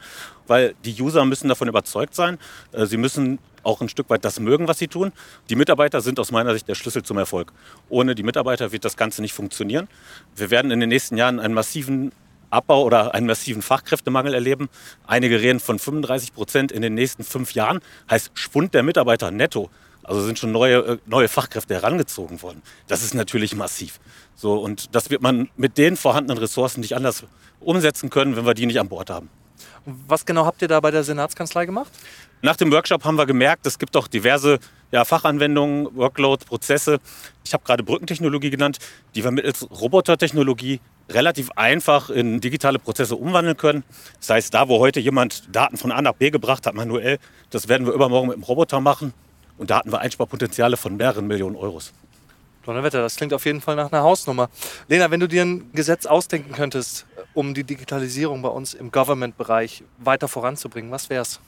weil 0.47 0.75
die 0.85 1.01
User 1.01 1.25
müssen 1.25 1.49
davon 1.49 1.68
überzeugt 1.68 2.14
sein. 2.14 2.38
Äh, 2.73 2.85
sie 2.85 2.99
müssen 2.99 3.38
auch 3.62 3.81
ein 3.81 3.88
Stück 3.88 4.11
weit 4.11 4.25
das 4.25 4.40
mögen, 4.40 4.68
was 4.68 4.79
sie 4.79 4.88
tun. 4.88 5.12
Die 5.51 5.57
Mitarbeiter 5.57 6.01
sind 6.01 6.18
aus 6.21 6.31
meiner 6.31 6.53
Sicht 6.53 6.68
der 6.68 6.75
Schlüssel 6.75 7.03
zum 7.03 7.18
Erfolg. 7.18 7.53
Ohne 7.88 8.14
die 8.14 8.23
Mitarbeiter 8.23 8.73
wird 8.73 8.85
das 8.85 8.97
Ganze 8.97 9.23
nicht 9.23 9.33
funktionieren. 9.33 9.88
Wir 10.37 10.51
werden 10.51 10.71
in 10.71 10.81
den 10.81 10.88
nächsten 10.88 11.16
Jahren 11.16 11.40
einen 11.40 11.55
massiven 11.55 12.12
Abbau 12.51 12.83
oder 12.83 13.14
einen 13.14 13.27
massiven 13.27 13.62
Fachkräftemangel 13.62 14.35
erleben. 14.35 14.68
Einige 15.07 15.40
reden 15.40 15.61
von 15.61 15.79
35 15.79 16.35
Prozent 16.35 16.73
in 16.73 16.83
den 16.83 16.94
nächsten 16.94 17.25
fünf 17.25 17.53
Jahren. 17.53 17.81
Heißt 18.11 18.31
Schwund 18.35 18.75
der 18.75 18.83
Mitarbeiter 18.83 19.31
netto. 19.31 19.71
Also 20.03 20.23
sind 20.23 20.38
schon 20.38 20.53
neue, 20.53 20.79
äh, 20.79 20.99
neue 21.05 21.29
Fachkräfte 21.29 21.75
herangezogen 21.75 22.40
worden. 22.40 22.62
Das 22.87 23.03
ist 23.03 23.14
natürlich 23.14 23.55
massiv. 23.55 24.01
So, 24.35 24.55
und 24.55 24.94
das 24.94 25.11
wird 25.11 25.21
man 25.21 25.51
mit 25.57 25.77
den 25.77 25.97
vorhandenen 25.97 26.38
Ressourcen 26.38 26.81
nicht 26.81 26.97
anders 26.97 27.25
umsetzen 27.61 28.09
können, 28.09 28.35
wenn 28.37 28.47
wir 28.47 28.55
die 28.55 28.64
nicht 28.64 28.81
an 28.81 28.88
Bord 28.88 29.11
haben. 29.11 29.29
Was 29.85 30.25
genau 30.25 30.47
habt 30.47 30.62
ihr 30.62 30.68
da 30.68 30.81
bei 30.81 30.90
der 30.90 31.05
Senatskanzlei 31.05 31.66
gemacht? 31.66 31.92
Nach 32.40 32.57
dem 32.57 32.70
Workshop 32.70 33.05
haben 33.05 33.16
wir 33.16 33.27
gemerkt, 33.27 33.66
es 33.66 33.81
gibt 33.81 33.96
auch 33.96 34.07
diverse 34.07 34.61
ja, 34.92 35.05
Fachanwendungen, 35.05 35.88
Workloads, 35.96 36.44
Prozesse. 36.44 37.01
Ich 37.44 37.53
habe 37.53 37.64
gerade 37.64 37.83
Brückentechnologie 37.83 38.51
genannt, 38.51 38.79
die 39.16 39.24
wir 39.24 39.33
mittels 39.33 39.68
Robotertechnologie 39.68 40.81
relativ 41.11 41.51
einfach 41.57 42.11
in 42.11 42.40
digitale 42.40 42.79
Prozesse 42.79 43.16
umwandeln 43.16 43.57
können. 43.57 43.83
Das 44.20 44.31
heißt, 44.31 44.55
da, 44.55 44.68
wo 44.68 44.79
heute 44.79 45.01
jemand 45.01 45.55
Daten 45.55 45.77
von 45.77 45.90
A 45.90 46.01
nach 46.01 46.12
B 46.12 46.31
gebracht 46.31 46.66
hat, 46.66 46.74
manuell, 46.74 47.18
das 47.51 47.66
werden 47.68 47.87
wir 47.87 47.92
übermorgen 47.92 48.29
mit 48.29 48.37
dem 48.37 48.44
Roboter 48.44 48.81
machen. 48.81 49.14
Und 49.57 49.70
da 49.70 49.79
hatten 49.79 49.90
wir 49.90 49.98
Einsparpotenziale 49.98 50.77
von 50.77 50.96
mehreren 50.96 51.27
Millionen 51.27 51.57
Euros. 51.57 51.92
Donnerwetter, 52.64 53.01
das 53.01 53.16
klingt 53.16 53.33
auf 53.33 53.46
jeden 53.46 53.61
Fall 53.61 53.74
nach 53.74 53.90
einer 53.90 54.03
Hausnummer. 54.03 54.48
Lena, 54.87 55.11
wenn 55.11 55.18
du 55.18 55.27
dir 55.27 55.42
ein 55.42 55.72
Gesetz 55.72 56.07
ausdenken 56.07 56.53
könntest, 56.53 57.07
um 57.35 57.55
die 57.55 57.64
Digitalisierung 57.64 58.42
bei 58.42 58.51
uns 58.51 58.74
im 58.74 58.92
Government-Bereich 58.92 59.83
weiter 59.98 60.29
voranzubringen, 60.29 60.92
was 60.92 61.11
wäre 61.11 61.22
es? 61.22 61.40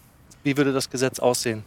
Wie 0.42 0.56
würde 0.56 0.72
das 0.72 0.90
Gesetz 0.90 1.18
aussehen? 1.18 1.64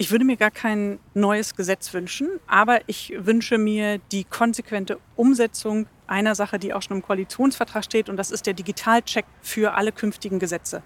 Ich 0.00 0.12
würde 0.12 0.24
mir 0.24 0.36
gar 0.36 0.52
kein 0.52 1.00
neues 1.14 1.56
Gesetz 1.56 1.92
wünschen, 1.92 2.28
aber 2.46 2.80
ich 2.86 3.12
wünsche 3.18 3.58
mir 3.58 3.98
die 4.12 4.22
konsequente 4.22 4.98
Umsetzung 5.16 5.86
einer 6.06 6.36
Sache, 6.36 6.60
die 6.60 6.72
auch 6.72 6.82
schon 6.82 6.98
im 6.98 7.02
Koalitionsvertrag 7.02 7.84
steht, 7.84 8.08
und 8.08 8.16
das 8.16 8.30
ist 8.30 8.46
der 8.46 8.54
Digitalcheck 8.54 9.26
für 9.42 9.74
alle 9.74 9.90
künftigen 9.90 10.38
Gesetze. 10.38 10.82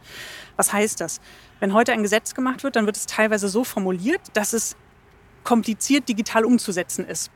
Was 0.56 0.72
heißt 0.72 1.00
das? 1.00 1.20
Wenn 1.60 1.74
heute 1.74 1.92
ein 1.92 2.02
Gesetz 2.02 2.34
gemacht 2.34 2.64
wird, 2.64 2.74
dann 2.76 2.86
wird 2.86 2.96
es 2.96 3.06
teilweise 3.06 3.48
so 3.48 3.64
formuliert, 3.64 4.20
dass 4.32 4.54
es 4.54 4.76
kompliziert 5.44 6.08
digital 6.08 6.44
umzusetzen 6.44 7.06
ist. 7.06 7.30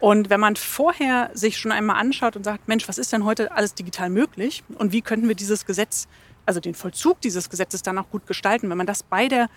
Und 0.00 0.30
wenn 0.30 0.40
man 0.40 0.56
vorher 0.56 1.30
sich 1.32 1.56
schon 1.56 1.70
einmal 1.70 1.96
anschaut 2.00 2.34
und 2.34 2.42
sagt, 2.42 2.66
Mensch, 2.66 2.88
was 2.88 2.98
ist 2.98 3.12
denn 3.12 3.24
heute 3.24 3.52
alles 3.52 3.74
digital 3.74 4.10
möglich 4.10 4.64
und 4.74 4.90
wie 4.90 5.00
könnten 5.00 5.28
wir 5.28 5.36
dieses 5.36 5.64
Gesetz, 5.64 6.08
also 6.46 6.60
den 6.60 6.74
Vollzug 6.74 7.20
dieses 7.20 7.50
Gesetzes 7.50 7.82
dann 7.82 7.98
auch 7.98 8.10
gut 8.10 8.26
gestalten, 8.26 8.70
wenn 8.70 8.78
man 8.78 8.86
das 8.86 9.02
bei 9.02 9.28
der 9.28 9.48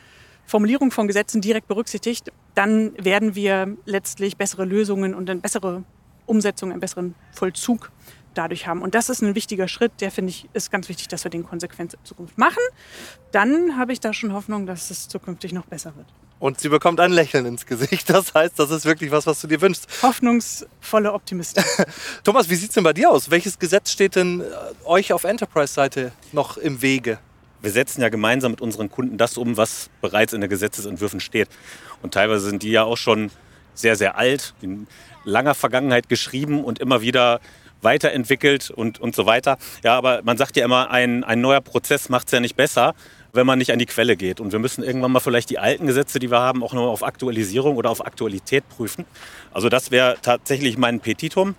Formulierung 0.45 0.91
von 0.91 1.07
Gesetzen 1.07 1.41
direkt 1.41 1.67
berücksichtigt, 1.67 2.31
dann 2.53 2.93
werden 3.03 3.35
wir 3.35 3.75
letztlich 3.85 4.37
bessere 4.37 4.65
Lösungen 4.65 5.15
und 5.15 5.29
eine 5.29 5.39
bessere 5.39 5.83
Umsetzung, 6.25 6.71
einen 6.71 6.79
besseren 6.79 7.15
Vollzug 7.31 7.91
dadurch 8.33 8.67
haben. 8.67 8.81
Und 8.81 8.95
das 8.95 9.09
ist 9.09 9.21
ein 9.21 9.33
wichtiger 9.33 9.67
Schritt, 9.67 9.93
der 10.01 10.11
finde 10.11 10.29
ich, 10.29 10.47
ist 10.53 10.71
ganz 10.71 10.89
wichtig, 10.89 11.07
dass 11.07 11.23
wir 11.23 11.31
den 11.31 11.45
konsequent 11.45 11.93
in 11.93 11.99
Zukunft 12.03 12.37
machen. 12.37 12.61
Dann 13.31 13.77
habe 13.77 13.93
ich 13.93 13.99
da 13.99 14.13
schon 14.13 14.33
Hoffnung, 14.33 14.65
dass 14.65 14.91
es 14.91 15.07
zukünftig 15.07 15.53
noch 15.53 15.65
besser 15.65 15.95
wird. 15.95 16.07
Und 16.37 16.59
sie 16.59 16.69
bekommt 16.69 16.99
ein 16.99 17.11
Lächeln 17.11 17.45
ins 17.45 17.65
Gesicht. 17.65 18.09
Das 18.09 18.33
heißt, 18.33 18.59
das 18.59 18.69
ist 18.69 18.85
wirklich 18.85 19.11
was, 19.11 19.25
was 19.25 19.39
du 19.41 19.47
dir 19.47 19.61
wünschst. 19.61 19.87
Hoffnungsvolle 20.03 21.13
Optimistin. 21.13 21.63
Thomas, 22.23 22.49
wie 22.49 22.55
sieht 22.55 22.69
es 22.69 22.75
denn 22.75 22.83
bei 22.83 22.93
dir 22.93 23.09
aus? 23.09 23.31
Welches 23.31 23.57
Gesetz 23.57 23.91
steht 23.91 24.15
denn 24.15 24.41
äh, 24.41 24.45
euch 24.83 25.13
auf 25.13 25.23
Enterprise-Seite 25.23 26.11
noch 26.33 26.57
im 26.57 26.81
Wege? 26.81 27.19
Wir 27.61 27.71
setzen 27.71 28.01
ja 28.01 28.09
gemeinsam 28.09 28.51
mit 28.51 28.61
unseren 28.61 28.91
Kunden 28.91 29.17
das 29.17 29.37
um, 29.37 29.57
was 29.57 29.89
bereits 30.01 30.33
in 30.33 30.41
den 30.41 30.49
Gesetzesentwürfen 30.49 31.19
steht. 31.19 31.47
Und 32.01 32.13
teilweise 32.13 32.49
sind 32.49 32.63
die 32.63 32.71
ja 32.71 32.83
auch 32.83 32.97
schon 32.97 33.31
sehr, 33.73 33.95
sehr 33.95 34.17
alt, 34.17 34.53
in 34.61 34.87
langer 35.23 35.55
Vergangenheit 35.55 36.09
geschrieben 36.09 36.63
und 36.63 36.79
immer 36.79 37.01
wieder 37.01 37.39
weiterentwickelt 37.81 38.71
und, 38.71 38.99
und 38.99 39.15
so 39.15 39.25
weiter. 39.25 39.57
Ja, 39.83 39.97
aber 39.97 40.21
man 40.23 40.37
sagt 40.37 40.57
ja 40.57 40.65
immer, 40.65 40.91
ein, 40.91 41.23
ein 41.23 41.41
neuer 41.41 41.61
Prozess 41.61 42.09
macht 42.09 42.27
es 42.27 42.33
ja 42.33 42.39
nicht 42.39 42.55
besser, 42.55 42.93
wenn 43.35 43.45
man 43.45 43.59
nicht 43.59 43.71
an 43.71 43.79
die 43.79 43.85
Quelle 43.85 44.15
geht. 44.15 44.39
Und 44.39 44.51
wir 44.51 44.59
müssen 44.59 44.83
irgendwann 44.83 45.11
mal 45.11 45.19
vielleicht 45.19 45.49
die 45.49 45.59
alten 45.59 45.87
Gesetze, 45.87 46.19
die 46.19 46.31
wir 46.31 46.39
haben, 46.39 46.63
auch 46.63 46.73
nur 46.73 46.89
auf 46.89 47.03
Aktualisierung 47.03 47.75
oder 47.75 47.89
auf 47.89 48.05
Aktualität 48.05 48.67
prüfen. 48.69 49.05
Also 49.53 49.69
das 49.69 49.91
wäre 49.91 50.17
tatsächlich 50.21 50.77
mein 50.77 50.99
Petitum, 50.99 51.55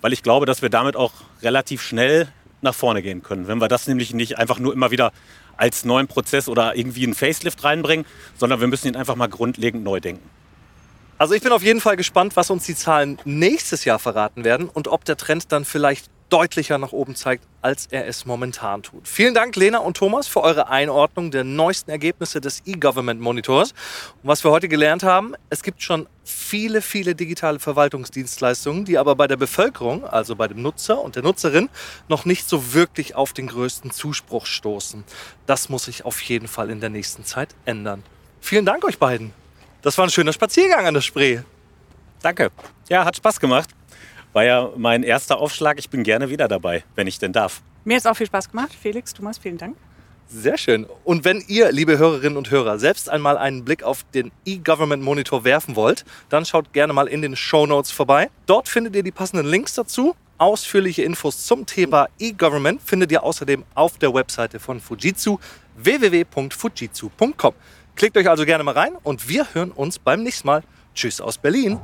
weil 0.00 0.12
ich 0.12 0.22
glaube, 0.22 0.46
dass 0.46 0.62
wir 0.62 0.70
damit 0.70 0.96
auch 0.96 1.12
relativ 1.42 1.82
schnell 1.82 2.28
nach 2.62 2.74
vorne 2.74 3.02
gehen 3.02 3.22
können. 3.22 3.48
Wenn 3.48 3.60
wir 3.60 3.68
das 3.68 3.86
nämlich 3.86 4.14
nicht 4.14 4.38
einfach 4.38 4.58
nur 4.58 4.72
immer 4.72 4.90
wieder 4.90 5.12
als 5.56 5.84
neuen 5.84 6.06
Prozess 6.06 6.48
oder 6.48 6.76
irgendwie 6.76 7.04
einen 7.04 7.14
Facelift 7.14 7.64
reinbringen, 7.64 8.06
sondern 8.36 8.60
wir 8.60 8.66
müssen 8.66 8.88
ihn 8.88 8.96
einfach 8.96 9.16
mal 9.16 9.28
grundlegend 9.28 9.84
neu 9.84 10.00
denken. 10.00 10.28
Also 11.18 11.32
ich 11.32 11.42
bin 11.42 11.52
auf 11.52 11.62
jeden 11.62 11.80
Fall 11.80 11.96
gespannt, 11.96 12.36
was 12.36 12.50
uns 12.50 12.66
die 12.66 12.74
Zahlen 12.74 13.18
nächstes 13.24 13.86
Jahr 13.86 13.98
verraten 13.98 14.44
werden 14.44 14.68
und 14.68 14.88
ob 14.88 15.04
der 15.06 15.16
Trend 15.16 15.50
dann 15.50 15.64
vielleicht 15.64 16.10
deutlicher 16.28 16.78
nach 16.78 16.92
oben 16.92 17.14
zeigt, 17.14 17.44
als 17.62 17.86
er 17.86 18.06
es 18.06 18.26
momentan 18.26 18.82
tut. 18.82 19.06
Vielen 19.06 19.34
Dank, 19.34 19.56
Lena 19.56 19.78
und 19.78 19.96
Thomas, 19.96 20.26
für 20.26 20.42
eure 20.42 20.68
Einordnung 20.68 21.30
der 21.30 21.44
neuesten 21.44 21.90
Ergebnisse 21.90 22.40
des 22.40 22.62
E-Government 22.64 23.20
Monitors. 23.20 23.72
Und 24.22 24.28
was 24.28 24.44
wir 24.44 24.50
heute 24.50 24.68
gelernt 24.68 25.02
haben, 25.02 25.34
es 25.50 25.62
gibt 25.62 25.82
schon 25.82 26.08
viele, 26.24 26.82
viele 26.82 27.14
digitale 27.14 27.58
Verwaltungsdienstleistungen, 27.58 28.84
die 28.84 28.98
aber 28.98 29.14
bei 29.14 29.26
der 29.26 29.36
Bevölkerung, 29.36 30.04
also 30.04 30.36
bei 30.36 30.48
dem 30.48 30.62
Nutzer 30.62 31.00
und 31.00 31.16
der 31.16 31.22
Nutzerin, 31.22 31.68
noch 32.08 32.24
nicht 32.24 32.48
so 32.48 32.74
wirklich 32.74 33.14
auf 33.14 33.32
den 33.32 33.46
größten 33.46 33.90
Zuspruch 33.90 34.46
stoßen. 34.46 35.04
Das 35.46 35.68
muss 35.68 35.84
sich 35.84 36.04
auf 36.04 36.20
jeden 36.22 36.48
Fall 36.48 36.70
in 36.70 36.80
der 36.80 36.90
nächsten 36.90 37.24
Zeit 37.24 37.54
ändern. 37.64 38.02
Vielen 38.40 38.64
Dank 38.64 38.84
euch 38.84 38.98
beiden. 38.98 39.32
Das 39.82 39.96
war 39.98 40.06
ein 40.06 40.10
schöner 40.10 40.32
Spaziergang 40.32 40.86
an 40.86 40.94
der 40.94 41.00
Spree. 41.00 41.40
Danke. 42.22 42.50
Ja, 42.88 43.04
hat 43.04 43.16
Spaß 43.16 43.38
gemacht. 43.38 43.70
War 44.36 44.44
ja 44.44 44.70
mein 44.76 45.02
erster 45.02 45.38
Aufschlag. 45.38 45.78
Ich 45.78 45.88
bin 45.88 46.02
gerne 46.02 46.28
wieder 46.28 46.46
dabei, 46.46 46.84
wenn 46.94 47.06
ich 47.06 47.18
denn 47.18 47.32
darf. 47.32 47.62
Mir 47.86 47.94
hat 47.94 48.00
es 48.00 48.06
auch 48.06 48.18
viel 48.18 48.26
Spaß 48.26 48.50
gemacht. 48.50 48.68
Felix, 48.78 49.14
Thomas, 49.14 49.38
vielen 49.38 49.56
Dank. 49.56 49.78
Sehr 50.28 50.58
schön. 50.58 50.84
Und 51.04 51.24
wenn 51.24 51.42
ihr, 51.48 51.72
liebe 51.72 51.96
Hörerinnen 51.96 52.36
und 52.36 52.50
Hörer, 52.50 52.78
selbst 52.78 53.08
einmal 53.08 53.38
einen 53.38 53.64
Blick 53.64 53.82
auf 53.82 54.04
den 54.12 54.30
E-Government 54.44 55.02
Monitor 55.02 55.44
werfen 55.44 55.74
wollt, 55.74 56.04
dann 56.28 56.44
schaut 56.44 56.74
gerne 56.74 56.92
mal 56.92 57.06
in 57.06 57.22
den 57.22 57.34
Show 57.34 57.64
Notes 57.64 57.90
vorbei. 57.90 58.28
Dort 58.44 58.68
findet 58.68 58.94
ihr 58.94 59.02
die 59.02 59.10
passenden 59.10 59.46
Links 59.46 59.72
dazu. 59.72 60.14
Ausführliche 60.36 61.02
Infos 61.02 61.46
zum 61.46 61.64
Thema 61.64 62.06
E-Government 62.18 62.82
findet 62.82 63.10
ihr 63.12 63.22
außerdem 63.22 63.64
auf 63.74 63.96
der 63.96 64.12
Webseite 64.12 64.60
von 64.60 64.80
Fujitsu 64.82 65.38
www.fujitsu.com. 65.78 67.54
Klickt 67.94 68.18
euch 68.18 68.28
also 68.28 68.44
gerne 68.44 68.64
mal 68.64 68.74
rein 68.74 68.96
und 69.02 69.30
wir 69.30 69.54
hören 69.54 69.70
uns 69.70 69.98
beim 69.98 70.22
nächsten 70.22 70.46
Mal. 70.46 70.62
Tschüss 70.94 71.22
aus 71.22 71.38
Berlin. 71.38 71.80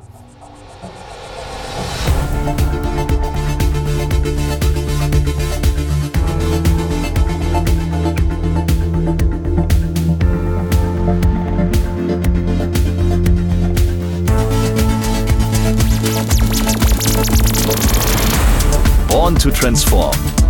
Born 19.22 19.36
to 19.36 19.52
Transform 19.52 20.41